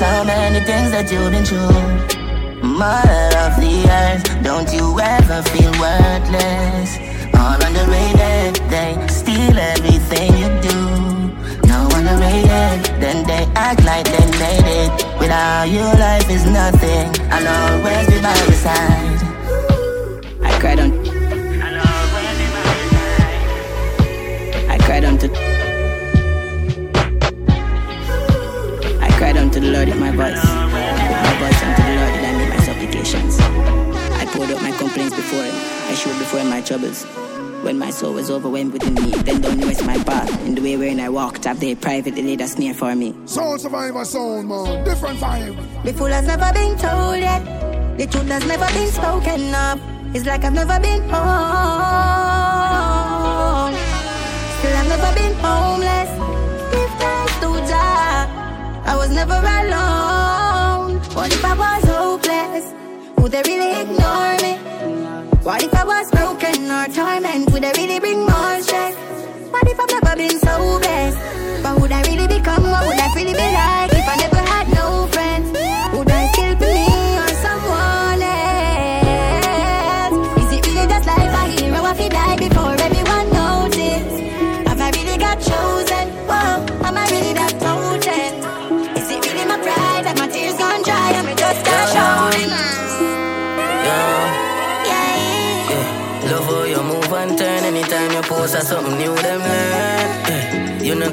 So 0.00 0.08
many 0.24 0.60
things 0.64 0.90
that 0.94 1.10
you've 1.10 1.30
been 1.34 1.44
through. 1.44 2.14
Mother 2.62 3.26
of 3.46 3.52
the 3.62 3.74
earth, 4.00 4.24
don't 4.42 4.72
you 4.72 4.98
ever 5.00 5.42
feel 5.50 5.72
worthless? 5.82 7.13
All 7.44 7.60
underrated, 7.60 8.54
they 8.72 8.92
steal 9.08 9.58
everything 9.58 10.30
you 10.42 10.48
do. 10.68 10.80
No 11.68 11.78
underrated, 11.92 12.80
then 13.02 13.26
they 13.26 13.44
act 13.54 13.84
like 13.84 14.06
they 14.06 14.26
made 14.40 14.68
it. 14.82 14.92
Without 15.20 15.64
you, 15.64 15.84
life 16.00 16.30
is 16.30 16.46
nothing. 16.46 17.06
I'll 17.30 17.48
always 17.56 18.06
be 18.08 18.18
by 18.22 18.34
your 18.44 18.58
side. 18.64 19.20
I 20.48 20.58
cried 20.58 20.80
on. 20.80 20.90
I'll 21.66 21.80
always 21.84 22.34
be 22.40 22.46
by 22.54 22.64
cried 24.86 25.04
unto. 25.04 25.28
I 29.06 29.08
cried 29.18 29.36
unto 29.36 29.60
the 29.60 29.70
Lord 29.70 29.88
in 29.88 29.98
my 30.00 30.12
voice. 30.12 30.44
My 30.44 31.34
voice 31.40 31.62
unto 31.62 31.82
the 31.82 31.94
Lord 31.98 32.12
did 32.14 32.24
I 32.24 32.32
make 32.38 32.50
my 32.56 32.60
supplications. 32.68 33.38
I 33.40 34.24
poured 34.32 34.50
out 34.50 34.62
my 34.62 34.72
complaints 34.78 35.14
before 35.14 35.44
him. 35.44 35.54
I 35.90 35.94
showed 35.94 36.18
before 36.18 36.40
him 36.40 36.48
my 36.48 36.62
troubles. 36.62 37.04
When 37.64 37.78
my 37.78 37.88
soul 37.88 38.12
was 38.12 38.30
overwhelmed 38.30 38.74
within 38.74 38.92
me, 38.92 39.10
then 39.22 39.40
down 39.40 39.56
the 39.56 39.66
rest 39.66 39.86
my 39.86 39.96
path. 40.04 40.28
In 40.44 40.54
the 40.54 40.60
way 40.60 40.76
wherein 40.76 41.00
I 41.00 41.08
walked, 41.08 41.44
have 41.44 41.60
they 41.60 41.74
privately 41.74 42.22
laid 42.22 42.42
a 42.42 42.46
snare 42.46 42.74
for 42.74 42.94
me. 42.94 43.14
Soul 43.24 43.56
survivor 43.56 44.04
sound, 44.04 44.48
man. 44.50 44.84
Different 44.84 45.18
vibe. 45.18 45.56
The 45.82 45.94
fool 45.94 46.08
has 46.08 46.26
never 46.26 46.52
been 46.52 46.76
told 46.76 47.16
yet. 47.16 47.42
The 47.96 48.06
truth 48.06 48.28
has 48.28 48.44
never 48.46 48.66
been 48.74 48.88
spoken 48.92 49.54
of. 49.54 49.80
It's 50.14 50.26
like 50.26 50.44
I've 50.44 50.52
never 50.52 50.78
been 50.78 51.00
home. 51.08 51.14
Still, 54.58 54.76
I've 54.76 54.88
never 54.92 55.12
been 55.16 55.34
homeless. 55.40 56.10
Give 56.70 56.92
thanks 57.00 57.34
to 57.40 57.48
Jah. 57.66 58.28
I 58.84 58.94
was 58.94 59.08
never 59.08 59.40
alone. 59.40 61.00
What 61.16 61.32
if 61.32 61.42
I 61.42 61.54
was 61.56 61.84
hopeless? 61.88 62.74
Would 63.16 63.32
they 63.32 63.42
really 63.42 63.72
ignore 63.80 64.36
me? 64.44 64.58
What 65.42 65.62
if 65.62 65.74
I 65.74 65.84
was 65.84 66.10
broken 66.10 66.34
or 66.34 66.42
torment? 66.42 66.53
would 67.64 67.78
I 67.78 67.82
really 67.82 67.98
bring 67.98 68.18
more 68.18 68.60
stress? 68.60 68.94
What 69.50 69.66
if 69.66 69.80
I've 69.80 70.02
never 70.02 70.16
been 70.16 70.38
so 70.38 70.78
blessed? 70.80 71.64
What 71.64 71.80
would 71.80 71.92
I 71.92 72.02
really 72.02 72.28
become? 72.28 72.62
What 72.62 72.86
would 72.86 73.00
I 73.00 73.08
really 73.14 73.32
be 73.32 73.38
like 73.38 73.92
if 73.92 74.06
I 74.06 74.23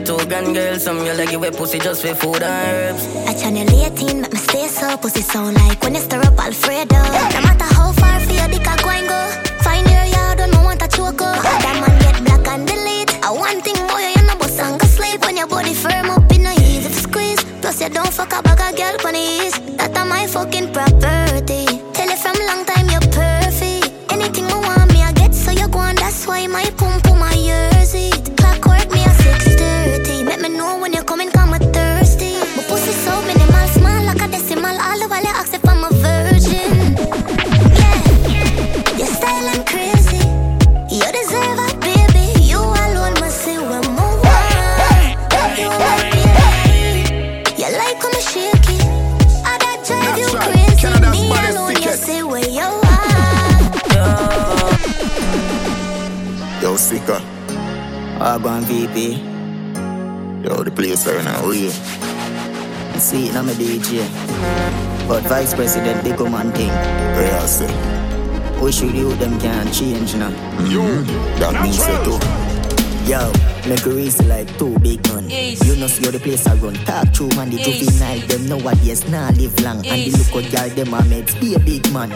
two 0.06 0.18
gun 0.26 0.54
girl, 0.54 0.80
some 0.80 1.06
you 1.06 1.14
like 1.14 1.32
you 1.32 1.40
wear 1.40 1.52
pussy 1.52 1.80
just 1.80 2.02
for 2.02 2.16
food 2.16 2.42
and 2.42 2.44
herbs. 2.44 3.04
I 3.28 3.34
channel 3.34 3.70
18, 3.70 4.22
make 4.22 4.34
me 4.34 4.40
stay 4.40 4.68
so 4.68 4.98
pussy 4.98 5.22
sound 5.22 5.56
like 5.58 5.82
when 5.84 5.96
you 5.96 6.02
stir 6.02 6.22
up 6.22 6.40
Alfredo. 6.40 6.96
No 7.36 7.42
matter 7.42 7.70
how 7.76 7.92
far 7.94 8.20
for 8.20 8.34
your 8.34 8.48
dick 8.48 8.68
I 8.68 8.76
go 8.82 8.90
and 8.90 9.08
go. 9.08 9.22
Find 9.64 9.88
your 9.90 10.06
yard, 10.16 10.38
don't 10.40 10.52
know 10.52 10.64
want 10.64 10.82
a 10.82 10.88
choke. 10.88 11.18
That 11.18 11.78
man 11.82 12.00
get 12.02 12.24
black 12.26 12.48
and 12.54 12.68
delete. 12.68 13.14
I 13.24 13.32
want 13.32 13.64
thing 13.64 13.76
boy, 13.88 14.14
you 14.16 14.24
know 14.28 14.36
and 14.66 14.80
go 14.80 14.88
sleep 14.88 15.22
when 15.26 15.38
your 15.38 15.48
body 15.48 15.74
firm 15.74 16.10
up 16.10 16.32
in 16.32 16.44
no 16.44 16.52
easy 16.52 16.90
to 16.90 16.94
squeeze. 16.94 17.44
Plus 17.62 17.82
you 17.82 17.90
don't 17.90 18.14
fuck 18.14 18.34
a 18.34 18.42
bag 18.42 18.60
of 18.60 18.78
girl 18.78 19.08
on 19.08 19.14
the 19.14 19.20
east. 19.20 19.78
That 19.78 19.98
a 19.98 20.06
my 20.06 20.28
fucking 20.28 20.74
property. 20.74 21.21
Go 58.94 59.00
on 59.00 59.14
VP. 59.16 60.48
Yo, 60.48 60.64
the 60.64 60.72
place 60.72 61.06
right 61.08 61.24
now, 61.24 61.48
we. 61.48 61.70
See 63.00 63.28
it, 63.28 63.36
I'm 63.36 63.50
a 63.50 63.54
DJ. 63.54 64.08
But 65.08 65.24
Vice 65.24 65.54
President, 65.54 66.04
they 66.04 66.16
come 66.16 66.36
and 66.36 66.54
thing. 66.54 66.68
Yeah, 66.68 67.46
say. 67.46 67.68
We 68.62 68.72
should 68.72 68.94
you 68.94 69.14
them 69.16 69.40
can 69.40 69.72
change 69.72 70.16
now. 70.16 70.30
Mm-hmm. 70.30 71.40
That 71.40 71.64
means 71.64 71.84
so 71.84 72.04
too. 72.04 72.20
Yo, 73.10 73.32
make 73.68 73.86
a 73.86 73.90
race 73.90 74.22
like 74.28 74.56
two 74.60 74.78
big 74.80 75.06
man. 75.08 75.30
You 75.30 75.76
know 75.78 75.88
see 75.88 76.06
how 76.06 76.12
the 76.12 76.20
place 76.20 76.46
I 76.46 76.56
run. 76.56 76.76
Talk 76.86 77.12
true 77.12 77.30
man, 77.30 77.50
the 77.50 77.58
juvenile 77.58 78.20
them 78.28 78.48
nowadays 78.48 79.08
nah 79.10 79.30
live 79.30 79.60
long. 79.62 79.86
And 79.88 80.06
the 80.06 80.18
look 80.18 80.46
of 80.46 80.52
girl 80.52 80.70
them 80.70 80.94
are 80.94 81.04
mates. 81.06 81.34
Be 81.36 81.56
a 81.56 81.60
big 81.60 81.92
man. 81.92 82.12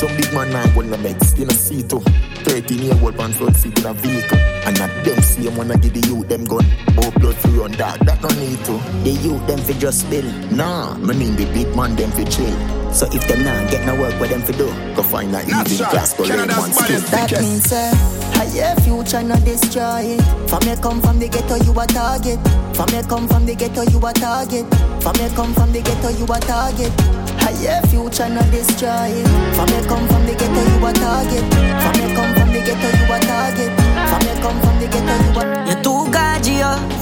Some 0.00 0.16
big 0.16 0.32
man 0.32 0.48
now 0.48 0.64
want 0.74 0.90
to 0.90 0.96
make 0.96 1.20
mix, 1.20 1.36
you 1.36 1.44
know, 1.44 1.52
see 1.52 1.82
too. 1.82 2.00
13 2.48 2.78
year 2.78 2.96
old 3.02 3.18
man 3.18 3.32
front 3.32 3.54
seat 3.54 3.78
in 3.78 3.84
a 3.84 3.92
vehicle. 3.92 4.38
And 4.64 4.78
not 4.78 4.88
them 5.04 5.20
see 5.20 5.42
him 5.46 5.58
wanna 5.58 5.76
give 5.76 5.92
the 5.92 6.00
youth 6.08 6.26
them 6.26 6.46
gun. 6.46 6.64
Oh, 6.96 7.10
blood 7.20 7.36
for 7.36 7.48
run 7.48 7.72
that, 7.72 8.00
that 8.06 8.22
no 8.22 8.28
need 8.40 8.64
to. 8.64 8.72
The 9.04 9.10
youth 9.20 9.46
them 9.46 9.58
fi 9.58 9.74
just 9.74 10.00
spill. 10.00 10.24
Nah, 10.56 10.94
me 10.94 11.14
mean 11.14 11.36
the 11.36 11.44
big 11.52 11.76
man 11.76 11.96
them 11.96 12.12
fi 12.12 12.24
chill. 12.24 12.48
So 12.94 13.12
if 13.12 13.28
them 13.28 13.44
nah 13.44 13.68
get 13.70 13.84
no 13.84 13.94
work, 13.94 14.18
what 14.18 14.30
them 14.30 14.40
fi 14.40 14.52
do? 14.52 14.72
Go 14.96 15.02
find 15.02 15.36
a 15.36 15.42
evening 15.42 15.84
class, 15.92 16.16
go 16.16 16.24
learn 16.24 16.48
one 16.48 16.72
skill. 16.72 17.00
That 17.12 17.32
means 17.38 17.68
sir, 17.68 17.90
uh, 17.92 18.32
higher 18.40 18.74
future 18.80 19.22
not 19.22 19.44
destroy 19.44 20.16
it. 20.16 20.22
From 20.48 20.64
me 20.64 20.80
come 20.80 21.02
from 21.02 21.18
the 21.18 21.28
ghetto, 21.28 21.56
you 21.60 21.78
a 21.78 21.84
target. 21.84 22.40
From 22.72 22.88
me 22.88 23.02
come 23.06 23.28
from 23.28 23.44
the 23.44 23.54
ghetto, 23.54 23.82
you 23.82 24.00
a 24.00 24.12
target. 24.14 24.64
From 25.04 25.12
me 25.20 25.28
come 25.36 25.52
from 25.52 25.72
the 25.72 25.82
ghetto, 25.84 26.08
you 26.08 26.24
a 26.24 26.40
target. 26.40 27.29
Higher 27.42 27.80
future 27.88 28.28
not 28.28 28.50
destroy 28.50 29.12
it. 29.20 29.28
From 29.56 29.66
me 29.72 29.80
come 29.88 30.06
from 30.08 30.26
the 30.26 30.34
ghetto, 30.34 30.60
you 30.70 30.86
a 30.86 30.92
target. 30.92 31.44
From 31.82 31.94
me 31.98 32.06
come 32.14 32.32
from 32.34 32.48
the 32.52 32.60
ghetto, 32.66 32.88
you 32.98 33.12
a 33.14 33.18
target. 33.20 33.70
From 34.10 34.20
me 34.26 34.32
come 34.42 34.58
from 34.60 34.76
the 34.80 34.86
ghetto, 34.92 35.14
you 35.24 35.40
a. 35.40 35.44
You're 35.68 35.82
too 35.82 36.02
gorgeous. 36.12 37.00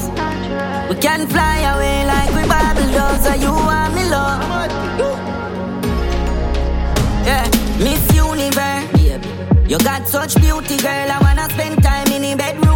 We 0.88 0.94
can 1.00 1.26
fly 1.26 1.58
away 1.72 2.06
like 2.06 2.30
we 2.34 2.42
does. 2.92 3.24
So 3.24 3.34
you 3.34 3.52
are 3.52 3.90
me 3.90 4.04
love. 4.08 4.42
Yeah, 7.26 7.44
Miss 7.78 8.02
Universe. 8.14 8.88
You 9.68 9.78
got 9.78 10.08
such 10.08 10.34
beauty, 10.40 10.78
girl. 10.78 11.10
I 11.12 11.18
wanna 11.20 11.46
spend 11.50 11.82
time 11.82 12.08
in 12.08 12.22
the 12.22 12.34
bedroom 12.34 12.67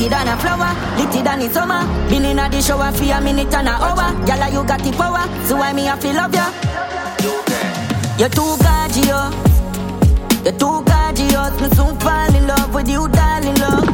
pretty 0.00 0.14
than 0.14 0.28
a 0.28 0.36
flower, 0.38 0.72
litty 0.96 1.22
than 1.22 1.40
the 1.40 1.48
summer. 1.50 1.84
Been 2.08 2.24
in 2.24 2.38
a 2.38 2.48
the 2.48 2.62
shower 2.62 2.90
for 2.92 3.04
a 3.04 3.20
minute 3.20 3.52
and 3.52 3.68
a 3.68 3.72
hour. 3.72 4.14
Gyal, 4.24 4.52
you 4.52 4.64
got 4.64 4.80
the 4.80 4.92
power, 4.92 5.28
so 5.46 5.56
why 5.56 5.72
me 5.74 5.84
have 5.84 6.00
to 6.00 6.12
love 6.12 6.34
ya? 6.34 6.50
You're 8.16 8.30
too 8.30 8.56
gorgeous, 8.64 9.34
you're 10.44 10.56
too 10.56 10.82
gorgeous. 10.88 11.60
Me 11.60 11.68
soon 11.76 11.96
fall 12.00 12.34
in 12.34 12.46
love 12.46 12.74
with 12.74 12.88
you, 12.88 13.08
darling 13.08 13.58
love. 13.60 13.88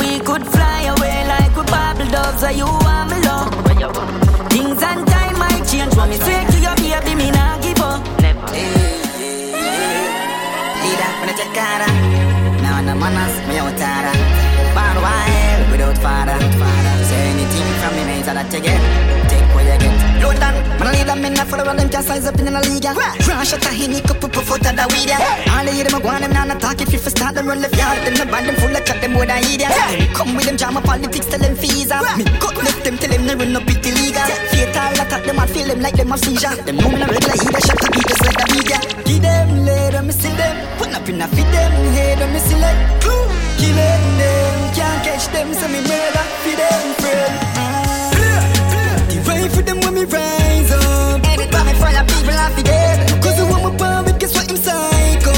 We 0.00 0.18
could 0.18 0.46
fly 0.48 0.90
away 0.90 1.26
like 1.30 1.54
we 1.56 1.62
Bible 1.62 2.10
doves, 2.10 2.40
so 2.40 2.48
you 2.48 2.66
are 2.66 3.06
love. 3.22 3.54
Things 4.50 4.82
and 4.82 5.06
time 5.06 5.38
might 5.38 5.62
change, 5.70 5.94
when 5.94 6.10
me 6.10 6.16
say 6.16 6.44
to 6.44 6.58
you, 6.58 6.74
baby, 6.82 7.14
me 7.14 7.30
nah 7.30 7.58
give 7.62 7.80
up. 7.80 8.02
Never. 8.18 8.50
Leader, 10.82 11.10
when 11.20 11.30
I 11.30 11.34
take 11.38 11.54
cara. 11.54 11.88
Now 12.62 12.82
the 12.82 12.94
manners, 12.98 13.34
me 13.46 13.58
out 13.58 14.33
wild 15.04 15.70
without 15.70 15.98
father. 15.98 16.38
Say 17.10 17.22
anything 17.34 17.68
from 17.80 17.92
me, 17.96 18.02
mate, 18.08 18.24
that 18.24 18.52
you 18.54 18.60
get. 18.66 18.80
Take 19.28 19.43
what 19.64 19.82
you 19.82 20.40
down, 20.40 20.54
man, 20.78 20.92
lead 20.92 21.06
them 21.06 21.24
in 21.24 21.34
the 21.34 21.44
follow 21.44 21.64
them 21.64 21.88
can 21.88 22.02
size 22.02 22.26
up 22.26 22.38
in 22.38 22.46
the 22.46 22.60
league. 22.68 22.88
Crash 23.24 23.52
at 23.52 23.64
a 23.64 23.70
hini, 23.70 24.00
cup 24.04 24.22
up 24.24 24.34
foot 24.44 24.64
at 24.66 24.76
the 24.76 24.84
weed. 24.92 25.10
All 25.10 25.66
hear 25.66 25.84
them, 25.84 26.00
go 26.00 26.08
on 26.08 26.20
them, 26.20 26.32
now 26.32 26.44
not 26.44 26.60
talk. 26.60 26.80
If 26.80 26.92
you 26.92 26.98
first 26.98 27.16
start 27.16 27.34
them, 27.34 27.46
run 27.46 27.60
left 27.60 27.76
yard, 27.76 27.98
then 28.04 28.14
the 28.14 28.26
band 28.26 28.48
them 28.48 28.56
full 28.56 28.74
of 28.74 28.84
chat, 28.84 29.00
them 29.00 29.12
more 29.12 29.26
than 29.26 29.42
idiot. 29.44 29.72
Come 30.14 30.34
with 30.36 30.46
them, 30.46 30.56
jam 30.56 30.76
up 30.76 30.84
politics, 30.84 31.26
tell 31.26 31.40
them 31.40 31.56
fees. 31.56 31.90
Me 32.18 32.24
cut 32.42 32.56
left 32.56 32.84
them, 32.84 32.96
tell 32.98 33.10
them 33.10 33.26
they 33.26 33.34
run 33.34 33.56
up 33.56 33.66
the 33.66 33.90
league. 33.94 34.20
Fatal 34.52 35.00
attack 35.00 35.24
them, 35.24 35.38
I 35.38 35.46
feel 35.46 35.66
them 35.66 35.80
like 35.80 35.96
them 35.96 36.08
have 36.08 36.20
seizure. 36.20 36.56
Them 36.64 36.76
know 36.76 36.88
me 36.90 36.98
no 36.98 37.06
regular, 37.06 37.36
either 37.36 37.62
shot 37.64 37.78
to 37.80 37.88
beat 37.92 38.10
us 38.10 38.20
like 38.24 38.38
the 38.38 38.46
media. 38.54 38.78
Give 39.04 39.22
them 39.22 39.64
later, 39.64 40.02
me 40.02 40.12
see 40.12 40.34
them. 40.34 40.56
Put 40.78 40.94
up 40.94 41.08
in 41.08 41.20
a 41.20 41.28
fit 41.28 41.48
them, 41.52 41.72
head 41.94 42.18
them, 42.18 42.32
me 42.32 42.40
see 42.40 42.58
like 42.60 42.80
glue. 43.00 43.26
Killing 43.60 44.06
them, 44.20 44.58
can't 44.74 44.98
catch 45.04 45.28
them, 45.32 45.54
so 45.54 45.68
me 45.68 45.80
murder, 45.80 46.26
feed 46.42 46.58
them 46.58 46.86
friend. 47.00 47.73
The 50.04 50.10
right 50.10 50.66
for 50.68 50.76
them 50.76 51.24
when 51.24 51.40
me 51.40 51.48
rise 51.64 51.96
up. 51.96 52.06
People 52.08 52.36
off 52.36 52.54
the 52.56 52.62
dead. 52.62 53.22
Cause 53.22 53.36
the 53.38 53.46
one 53.46 53.62
my 53.62 53.70
power, 53.78 54.12
guess 54.18 54.34
what 54.34 54.50
him 54.50 54.56
psycho. 54.58 55.32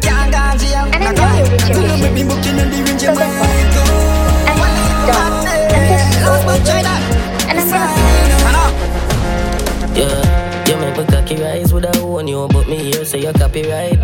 Can't 0.00 0.32
dodge 0.32 0.62
him. 0.62 0.90
And 0.90 1.04
I'm 1.04 1.14
going 1.14 1.86
to 1.86 1.96
make 2.02 2.12
me 2.12 2.24
booking 2.24 2.58
on 2.58 2.70
the 2.70 2.82
range 2.82 3.04
of 3.04 3.14
Yeah, 9.94 10.66
you 10.66 10.76
make 10.78 10.96
me 10.98 11.04
cocky 11.04 11.36
rise 11.36 11.72
with 11.72 11.84
a 11.84 11.96
own 12.00 12.26
you, 12.26 12.48
but 12.48 12.66
me 12.66 12.78
here 12.78 13.04
say 13.04 13.20
you 13.20 13.32
copyright. 13.32 14.00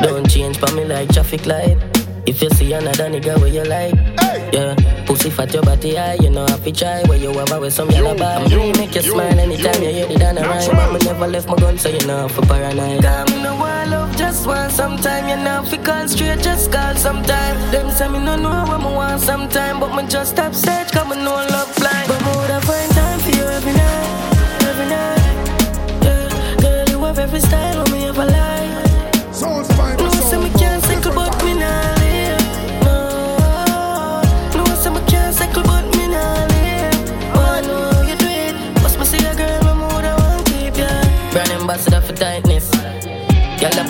Don't 0.00 0.30
change 0.30 0.58
for 0.58 0.72
me 0.76 0.84
like 0.84 1.12
traffic 1.12 1.44
light. 1.46 1.76
If 2.24 2.40
you 2.40 2.50
see 2.50 2.72
another 2.72 3.08
nigga 3.08 3.36
where 3.40 3.48
you 3.48 3.64
like, 3.64 3.94
yeah, 3.94 4.19
pussy 5.20 5.30
fat 5.30 5.52
your 5.52 5.62
body 5.62 5.94
high, 5.94 6.14
you 6.14 6.30
know 6.30 6.46
have 6.46 6.64
to 6.64 6.72
try. 6.72 7.02
Where 7.04 7.18
you 7.18 7.32
have 7.32 7.60
with 7.60 7.72
some 7.72 7.90
yellow 7.90 8.16
bar. 8.16 8.48
Me 8.48 8.72
make 8.72 8.94
you 8.94 9.02
smile 9.02 9.38
anytime 9.38 9.82
you 9.82 9.90
hear 9.90 10.06
the 10.06 10.18
down 10.18 10.36
rhyme. 10.36 10.70
But 10.70 10.92
me 10.92 10.98
never 11.04 11.26
left 11.26 11.48
my 11.48 11.56
gun, 11.56 11.78
so 11.78 11.88
you 11.88 12.06
know 12.06 12.28
for 12.28 12.42
paranoid. 12.42 13.02
Come 13.02 13.28
in 13.34 13.42
the 13.42 13.54
world 13.54 13.90
love 13.90 14.16
just 14.16 14.46
one 14.46 14.70
sometime, 14.70 15.28
you 15.28 15.36
know 15.44 15.62
fi 15.64 15.76
call 15.76 16.08
straight, 16.08 16.40
just 16.40 16.72
call 16.72 16.94
sometime. 16.94 17.56
Them 17.70 17.90
say 17.90 18.08
me 18.08 18.18
no 18.18 18.36
know 18.36 18.64
what 18.68 18.78
me 18.78 18.92
want 18.94 19.20
sometime, 19.20 19.80
but 19.80 19.94
me 19.94 20.08
just 20.08 20.32
stop 20.32 20.54
search, 20.54 20.90
come 20.92 21.10
me 21.10 21.16
know 21.16 21.34
love 21.34 21.74
blind. 21.76 22.08
But 22.08 22.20
me 22.24 22.30
woulda 22.36 22.60
find 22.62 22.90
time 22.92 23.20
for 23.20 23.30
you 23.30 23.44
every 23.44 23.72
night, 23.72 24.08
every 24.70 24.88
night. 24.88 25.20
Yeah, 26.04 26.56
girl 26.62 26.88
you 26.88 26.98
have 27.04 27.18
every 27.18 27.40
style, 27.40 27.84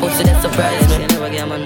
Hope 0.01 0.13
she 0.13 0.25
that 0.25 0.41
surprise 0.41 0.99
me. 0.99 1.07
Never 1.07 1.29
get 1.29 1.47
man 1.47 1.63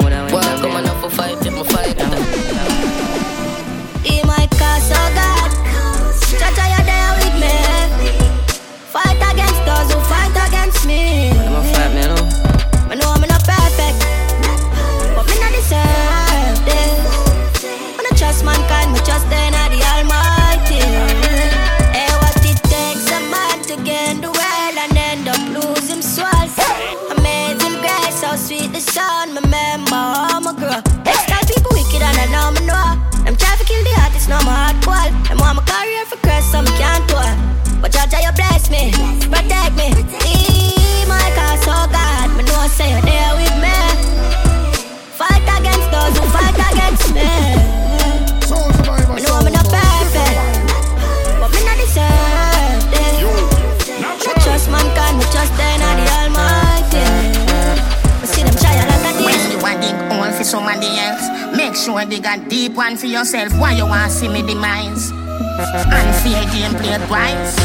demise? 65.56 65.86
Unfair 65.86 66.44
game 66.52 66.74
played 66.74 67.00
twice. 67.06 67.56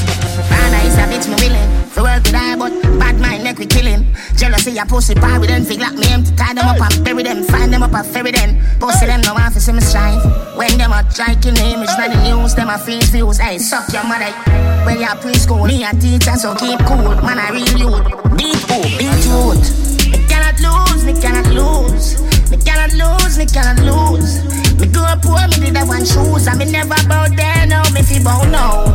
Father 0.50 0.82
is 0.88 0.96
a 0.98 1.06
bitch, 1.10 1.28
me 1.28 1.36
willing. 1.42 1.70
For 1.90 2.04
work 2.04 2.24
with 2.24 2.36
I, 2.36 2.56
but 2.56 2.72
bad 3.00 3.20
mind 3.20 3.44
make 3.44 3.58
we 3.58 3.66
kill 3.66 3.86
him. 3.86 4.06
Jealousy 4.38 4.78
a 4.78 4.86
pussy 4.86 5.16
pie 5.16 5.40
with 5.40 5.50
them, 5.50 5.66
fig 5.66 5.80
like 5.80 5.96
me 5.96 6.06
to 6.06 6.36
tie 6.36 6.54
them 6.54 6.68
up 6.68 6.80
and 6.80 7.04
bury 7.04 7.24
them. 7.24 7.44
Find 7.44 7.74
them 7.74 7.84
up 7.84 7.94
and 7.94 8.06
ferry 8.06 8.32
them. 8.32 8.58
Pussy 8.80 9.06
them 9.06 9.22
no 9.22 9.34
want 9.34 9.54
to 9.54 9.60
see 9.60 9.74
me 9.74 9.82
strive. 9.82 10.24
When 10.56 10.78
them 10.78 10.92
a 10.92 11.10
striking 11.12 11.58
image, 11.58 11.90
not 11.98 12.12
the 12.12 12.24
news, 12.24 12.56
them 12.56 12.70
a 12.70 12.78
face 12.78 13.10
views. 13.10 13.38
Hey, 13.38 13.58
suck 13.58 13.92
your 13.92 14.04
mother. 14.04 14.32
Well, 14.86 15.00
you 15.00 15.08
preschool, 15.20 15.68
me 15.68 15.84
a 15.84 15.92
teacher, 15.94 16.36
so 16.36 16.56
keep 16.56 16.80
cool. 16.86 17.16
Man, 17.22 17.40
I 17.40 17.50
real 17.52 17.78
youth. 17.78 18.06
Beat 18.38 18.62
who? 18.70 18.82
Beat 18.98 19.26
youth. 19.26 19.66
Me 20.12 20.26
cannot 20.28 20.60
lose, 20.62 21.04
me 21.06 21.14
cannot 21.20 21.48
lose. 21.54 22.22
Me 22.52 22.58
cannot 22.58 22.94
lose, 22.94 23.38
me 23.38 23.46
cannot 23.46 23.80
lose. 23.84 24.59
Me 24.80 24.88
up 24.96 25.22
poor, 25.22 25.46
me 25.50 25.60
did 25.60 25.76
have 25.76 25.90
one 25.90 26.06
shoes. 26.06 26.48
I 26.48 26.56
me 26.56 26.66
never 26.66 26.96
bow 27.08 27.28
there, 27.28 27.66
no, 27.68 27.84
me 27.94 28.02
fi 28.02 28.24
bow 28.24 28.44
now. 28.48 28.88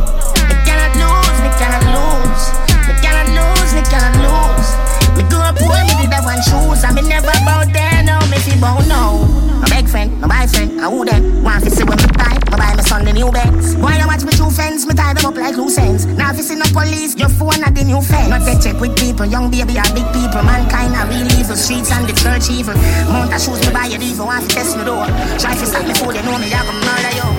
Me 0.49 0.55
cannot 0.65 0.97
lose, 0.97 1.37
me 1.45 1.49
cannot 1.61 1.85
lose. 1.93 2.45
Me 2.87 2.93
cannot 3.01 3.29
lose, 3.37 3.73
me 3.75 3.81
cannot 3.83 4.17
lose. 4.17 4.84
Me 5.15 5.23
up 5.31 5.55
poor, 5.55 5.79
me 5.87 5.93
did 5.99 6.11
have 6.11 6.25
one 6.25 6.41
shoes. 6.43 6.83
I 6.83 6.91
me 6.91 7.01
never 7.07 7.31
bow 7.47 7.63
there, 7.65 8.03
no, 8.03 8.19
me 8.27 8.37
fi 8.39 8.59
bow 8.59 8.79
now. 8.87 9.23
My 9.61 9.67
big 9.71 9.87
friend, 9.87 10.11
my 10.19 10.27
boyfriend, 10.27 10.81
I 10.81 10.89
who 10.91 11.05
then? 11.05 11.43
Want 11.43 11.63
fi 11.63 11.69
see 11.69 11.83
when 11.83 11.97
me 11.97 12.11
buy, 12.19 12.35
me 12.35 12.57
buy 12.59 12.75
my 12.75 12.83
son 12.83 13.05
the 13.05 13.13
new 13.13 13.31
Benz. 13.31 13.75
Why 13.77 13.97
you 13.97 14.07
watch 14.07 14.23
me 14.23 14.31
two 14.35 14.49
friends, 14.51 14.85
me 14.85 14.93
tie 14.93 15.13
them 15.13 15.25
up 15.25 15.35
like 15.35 15.55
loose 15.55 15.77
ends. 15.77 16.05
Now 16.05 16.31
if 16.31 16.37
you 16.37 16.43
see 16.43 16.55
no 16.55 16.65
police, 16.75 17.15
your 17.15 17.29
phone 17.29 17.63
at 17.63 17.73
the 17.73 17.83
new 17.83 18.01
fence. 18.01 18.29
Not 18.29 18.45
get 18.45 18.61
check 18.61 18.79
with 18.79 18.95
people, 18.99 19.25
young 19.25 19.49
baby 19.49 19.79
or 19.79 19.87
big 19.95 20.07
people. 20.11 20.43
Mankind 20.43 20.93
are 20.93 21.07
real 21.07 21.31
evil, 21.39 21.55
streets 21.55 21.91
and 21.91 22.05
the 22.07 22.13
church 22.13 22.51
evil. 22.51 22.75
Mount 23.07 23.33
a 23.33 23.39
shoes 23.39 23.59
me 23.63 23.71
buy 23.71 23.87
a 23.87 23.97
evil, 23.97 24.27
want 24.27 24.43
fi 24.45 24.61
test 24.61 24.77
me 24.77 24.83
door. 24.83 25.07
Try 25.39 25.55
fi 25.55 25.65
stop 25.65 25.87
me 25.87 25.93
food, 25.95 26.15
you 26.15 26.23
know 26.27 26.37
me, 26.37 26.51
I 26.51 26.61
go 26.61 26.73
murder 26.75 27.13
you. 27.15 27.29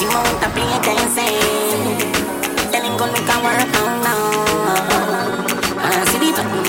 The 0.00 0.04
amount 0.08 0.42
of 0.42 0.50
play 0.56 0.66
you 0.98 1.08
say? 1.14 1.32
Telling 2.72 2.96
gun 2.96 3.12
we 3.12 3.20
can 3.22 3.38
work 3.44 3.76
on 3.84 4.01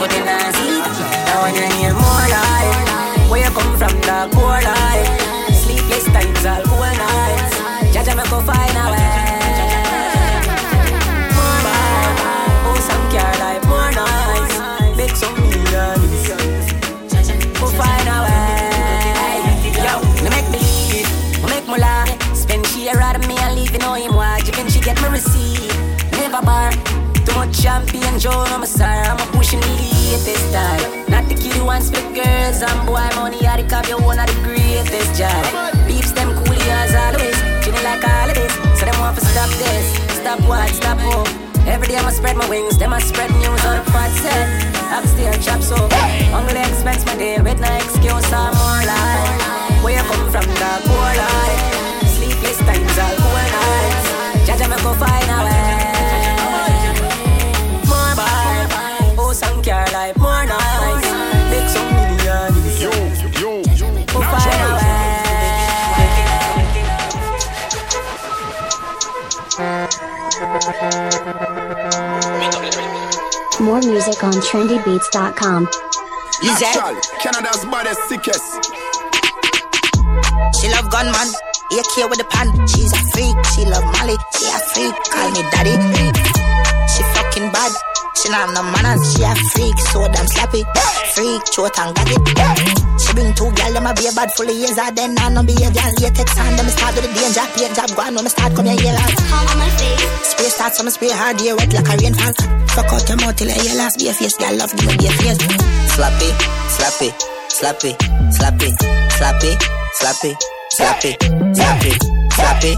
see 0.04 0.20
the 0.20 0.26
button, 0.26 0.28
I 0.28 0.52
see 0.52 0.80
it. 0.80 0.86
Now 1.28 1.44
when 1.44 1.56
you 1.56 1.68
more 1.94 2.28
life, 2.28 3.30
where 3.30 3.44
you 3.44 3.52
come 3.52 3.78
from, 3.78 3.96
the 4.02 4.30
core 4.36 4.62
life. 4.62 5.08
Sleepless 5.54 6.06
times, 6.06 6.46
all 6.46 6.62
cool 6.64 6.80
nights. 6.80 7.56
Jaja 7.94 8.16
me 8.16 8.24
go 8.30 8.40
find 8.42 8.78
a 8.78 8.86
way. 8.92 9.24
More 11.38 11.60
oh 12.68 12.80
life, 13.40 13.64
more 13.70 13.92
some. 13.92 15.36
Go 17.60 17.68
find 17.68 18.10
a. 18.10 18.28
Yo, 19.86 19.96
make 20.30 20.50
make 21.48 21.68
me 21.68 21.78
laugh. 21.78 22.36
Spend 22.36 22.66
she 22.68 22.90
of 23.16 23.28
me 23.28 23.36
leave, 23.56 23.72
you 24.76 24.82
get 24.82 25.02
me 25.02 25.08
receipt. 25.10 25.72
Never 26.12 26.42
bar. 26.42 26.72
Too 27.26 27.36
much 27.36 27.62
champion, 27.62 28.20
Joe, 28.20 28.44
I'm 28.48 28.66
sorry. 28.66 29.08
I'm 29.08 29.18
a 29.18 29.26
pushing 29.32 29.62
the 29.62 29.93
latest 30.14 30.50
style. 30.50 31.10
Not 31.10 31.26
the 31.28 31.36
kid 31.36 31.54
who 31.58 31.66
wants 31.66 31.88
split 31.88 32.06
girls 32.14 32.62
and 32.62 32.80
boy 32.86 33.02
money. 33.18 33.42
I 33.48 33.62
the 33.62 33.66
you 33.90 33.98
one 33.98 34.20
of 34.20 34.28
the 34.30 34.38
greatest 34.46 35.18
job. 35.18 35.44
Beeps 35.90 36.14
them 36.14 36.30
cool 36.38 36.62
as 36.82 36.94
always. 36.94 37.38
Feeling 37.66 37.84
like 37.84 38.06
all 38.06 38.30
this. 38.30 38.54
So 38.78 38.86
them 38.86 38.98
want 39.02 39.18
to 39.18 39.26
stop 39.26 39.50
this. 39.58 39.86
Stop 40.22 40.40
what? 40.46 40.70
Stop 40.70 41.00
hope. 41.00 41.30
Every 41.66 41.88
day 41.88 41.98
I'ma 41.98 42.12
spread 42.12 42.36
my 42.36 42.48
wings, 42.50 42.78
them 42.78 42.94
I 42.94 43.00
spread 43.00 43.32
news 43.32 43.64
on 43.66 43.80
the 43.80 43.86
pot 43.92 44.12
set. 44.22 44.46
Upstairs, 44.92 45.40
chop 45.46 45.62
so. 45.62 45.78
Hungry 46.36 46.60
expense 46.60 47.06
my 47.06 47.16
day 47.16 47.40
with 47.40 47.60
no 47.60 47.72
excuse, 47.74 48.30
I'm 48.34 48.54
more 48.60 48.84
life. 48.84 49.82
Where 49.82 49.96
you 49.98 50.04
come 50.04 50.28
from, 50.30 50.46
the 50.62 50.72
poor 50.86 51.12
life. 51.24 51.62
Sleepless 52.16 52.60
times, 52.68 52.98
all 53.00 53.16
cool 53.16 53.48
nights. 53.58 54.08
Jaja 54.46 54.68
me 54.70 54.78
go 54.84 54.94
find 54.94 55.30
a 55.32 55.40
way. 55.48 55.73
More 73.62 73.80
music 73.82 74.24
on 74.24 74.34
trendybeats.com. 74.34 75.70
Natural, 76.44 77.00
Canada's 77.20 77.64
baddest, 77.66 78.02
sickest. 78.10 78.74
She 80.60 80.70
love 80.70 80.90
gunman, 80.90 81.30
AK 81.72 82.10
with 82.10 82.18
the 82.18 82.26
pan. 82.30 82.68
She's 82.68 82.92
a 82.92 82.98
freak. 83.14 83.38
She 83.54 83.66
love 83.66 83.86
Molly. 83.94 84.18
She 84.36 84.46
a 84.50 84.60
freak. 84.74 84.96
Call 85.12 85.30
me 85.32 85.42
daddy. 85.52 85.76
She 86.90 87.04
fucking 87.14 87.52
bad. 87.52 87.93
She 88.16 88.30
not 88.30 88.48
have 88.48 88.54
no 88.54 88.64
manners. 88.64 89.02
She 89.14 89.24
a 89.24 89.34
freak. 89.52 89.78
So 89.92 90.06
damn 90.08 90.26
slappy. 90.26 90.64
Freak, 91.14 91.42
throat 91.54 91.78
and 91.80 91.96
gag 91.96 92.10
it. 92.14 92.24
She 93.02 93.14
bring 93.14 93.34
two 93.34 93.52
gal, 93.54 93.74
them 93.74 93.86
a 93.88 93.94
be 93.94 94.08
a 94.08 94.12
bad 94.14 94.32
full 94.34 94.50
of 94.50 94.56
years. 94.56 94.78
I 94.78 94.92
then 94.92 95.18
I 95.18 95.30
no 95.30 95.44
behavior. 95.44 95.88
Latex 96.00 96.38
on 96.38 96.56
them 96.56 96.70
start 96.70 96.96
with 96.96 97.06
the 97.06 97.12
danger. 97.14 97.46
Paint 97.58 97.76
job 97.76 97.90
go 97.96 98.02
on 98.04 98.16
when 98.16 98.24
me 98.24 98.30
start 98.30 98.56
come 98.56 98.66
here 98.66 98.80
yellow. 98.80 99.08
Spray 100.24 100.50
start, 100.50 100.74
so 100.76 100.84
me 100.84 100.92
spray 100.92 101.10
hard. 101.10 101.42
Yeah, 101.42 101.54
wet 101.54 101.74
like 101.74 101.90
a 101.90 101.96
rainfall. 101.98 102.34
Fuck 102.74 102.94
out 102.94 103.08
your 103.10 103.18
mouth 103.18 103.36
till 103.36 103.50
I 103.50 103.58
hear 103.60 103.76
last. 103.76 104.00
Be 104.00 104.10
a 104.10 104.14
face, 104.14 104.38
gal 104.38 104.56
love 104.56 104.72
give 104.76 104.88
me 104.88 104.98
be 104.98 105.08
a 105.08 105.12
face. 105.12 105.38
Slappy, 105.94 106.30
slappy, 106.74 107.10
slappy, 107.50 107.92
slappy, 108.34 108.72
slappy, 109.14 109.54
slappy, 109.94 110.32
slappy, 110.72 111.14
slappy, 112.34 112.74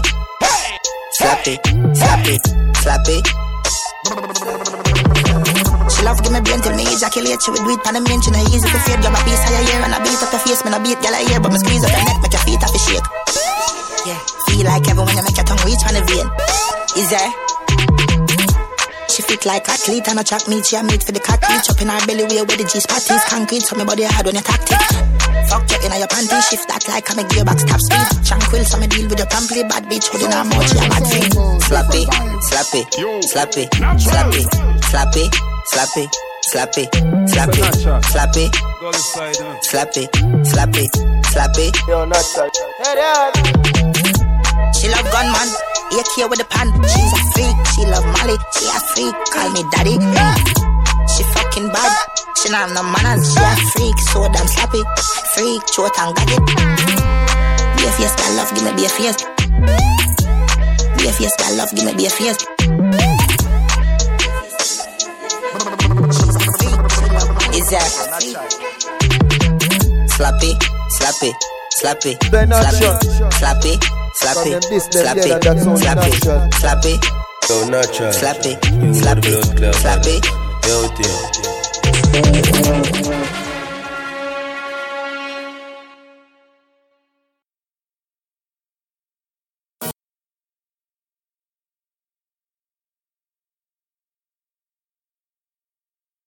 slappy, 1.16 1.56
slappy, 1.94 2.38
slappy, 2.74 3.22
slappy. 4.04 4.85
She 5.92 6.02
love 6.02 6.20
give 6.22 6.32
me 6.32 6.40
brain 6.40 6.60
till 6.60 6.74
me 6.74 6.84
ejaculate 6.88 7.40
She 7.42 7.50
would 7.50 7.62
do 7.62 7.70
it 7.72 7.80
pan 7.84 7.94
the 7.94 8.02
main 8.02 8.20
She 8.20 8.30
no 8.30 8.40
easy 8.52 8.66
to 8.66 8.80
fade 8.84 9.00
Grab 9.00 9.16
a 9.16 9.20
piece 9.24 9.42
of 9.42 9.50
your 9.54 9.64
ear 9.64 9.80
And 9.84 9.94
I 9.94 9.98
beat 10.02 10.20
up 10.20 10.32
your 10.32 10.42
face 10.42 10.62
Me 10.64 10.70
no 10.70 10.78
beat 10.82 10.98
girl 11.00 11.14
I 11.14 11.22
hear 11.24 11.40
But 11.40 11.52
me 11.52 11.58
squeeze 11.60 11.84
up 11.84 11.92
your 11.92 12.04
neck 12.04 12.18
Make 12.22 12.34
your 12.34 12.44
feet 12.44 12.62
off 12.64 12.72
your 12.74 12.84
shake 12.84 13.08
Yeah 14.04 14.20
Feel 14.48 14.66
like 14.66 14.86
heaven 14.86 15.04
When 15.06 15.16
you 15.16 15.24
make 15.24 15.38
your 15.38 15.46
tongue 15.46 15.62
reach 15.64 15.82
on 15.86 15.94
the 15.94 16.02
vein 16.04 16.26
Is 16.98 17.08
there 17.10 17.30
she 19.16 19.22
fit 19.22 19.46
like 19.46 19.66
athlete 19.66 20.06
and 20.08 20.20
a 20.20 20.24
track 20.24 20.46
meet. 20.46 20.66
She 20.66 20.76
a 20.76 20.82
meat 20.82 21.02
for 21.02 21.12
the 21.12 21.20
cat 21.20 21.40
reach 21.48 21.70
up 21.70 21.80
in 21.80 21.88
her 21.88 22.04
belly 22.04 22.24
way 22.28 22.44
where 22.44 22.58
the 22.58 22.68
G 22.68 22.84
spot 22.84 23.00
is 23.00 23.24
concrete. 23.24 23.64
So 23.64 23.74
me 23.74 23.84
body 23.86 24.04
hard 24.04 24.26
when 24.26 24.34
you 24.34 24.44
tactic. 24.44 24.76
Fuck 25.48 25.70
you 25.72 25.78
in 25.78 25.94
your 25.96 26.10
panty, 26.10 26.36
shift 26.44 26.68
that 26.68 26.84
like 26.88 27.08
I'm 27.08 27.20
a 27.20 27.24
gearbox 27.24 27.64
top 27.64 27.80
speed. 27.80 28.26
Tranquil, 28.26 28.64
so 28.68 28.76
me 28.76 28.86
deal 28.88 29.08
with 29.08 29.16
your 29.16 29.30
pamply 29.30 29.62
bad 29.64 29.88
bitch 29.88 30.12
holding 30.12 30.36
her 30.36 30.44
mouth. 30.44 30.68
She 30.68 30.76
a 30.76 30.84
bad 30.90 31.04
thing. 31.08 31.32
Slappy, 31.64 32.04
slappy, 32.44 32.82
slappy, 33.24 33.64
slappy, 33.72 34.42
slappy, 34.90 35.28
slappy, 35.72 36.06
slappy, 36.46 36.84
slappy, 37.26 37.62
slappy, 38.10 38.46
slappy, 39.62 40.08
slappy, 40.42 40.84
slappy. 41.30 41.66
Yo, 41.88 42.04
not 42.04 42.24
She 44.74 44.88
love 44.88 45.08
gunman, 45.12 45.48
AK 45.92 46.30
with 46.30 46.38
the 46.38 46.46
pan. 46.48 46.68
She's 46.84 47.12
a 47.12 47.20
freak. 47.32 47.56
She 47.74 47.82
love 47.86 48.06
Molly. 48.06 48.36
She 48.54 48.66
a 48.66 48.78
freak. 48.92 49.14
Call 49.32 49.50
me 49.50 49.62
daddy. 49.72 49.98
She 51.12 51.22
fucking 51.34 51.68
bad. 51.68 52.16
She 52.36 52.50
not 52.50 52.70
no 52.74 52.82
manners, 52.82 53.32
she 53.32 53.40
a 53.40 53.56
freak, 53.72 53.98
so 53.98 54.28
damn 54.28 54.46
slappy. 54.46 54.82
Freak, 55.34 55.62
short 55.72 55.98
and 55.98 56.14
gaggy. 56.14 56.38
Be 57.76 57.86
a 57.86 57.90
face, 57.92 58.14
girl, 58.14 58.36
love, 58.36 58.54
give 58.54 58.64
me 58.64 58.72
be 58.76 58.84
a 58.84 58.88
face. 58.88 59.24
Be 60.98 61.08
a 61.08 61.12
face, 61.12 61.36
girl, 61.36 61.56
love, 61.56 61.74
give 61.74 61.84
me 61.86 61.94
be 61.94 62.06
a 62.06 62.10
face. 62.10 63.05
Is 67.66 67.72
that 67.72 67.82
slappy, 70.14 70.52
slappy, 70.96 71.32
slappy, 71.82 72.30
They're 72.30 72.46
not 72.46 72.64
slappy, 72.64 73.02
sure. 73.18 73.30
slappy, 73.30 73.74
slappy, 74.20 74.42
From 74.42 74.50
them 74.52 74.60
this, 74.70 74.86
them 74.86 75.02
slappy, 75.06 75.26
yeah, 75.28 75.38
that's 75.38 75.66
only 75.66 75.82
slappy, 75.82 76.10
natural. 76.12 76.40
slappy, 76.60 76.94
So 77.44 77.54
natural. 77.68 78.12
slappy, 78.12 78.52
You 78.70 78.78
know 78.78 78.92
the 78.92 78.98
slappy, 79.02 79.20
blood 79.26 79.56
clot. 79.56 79.74
slappy. 79.82 80.16
Out 80.68 80.96
there. 83.12 83.25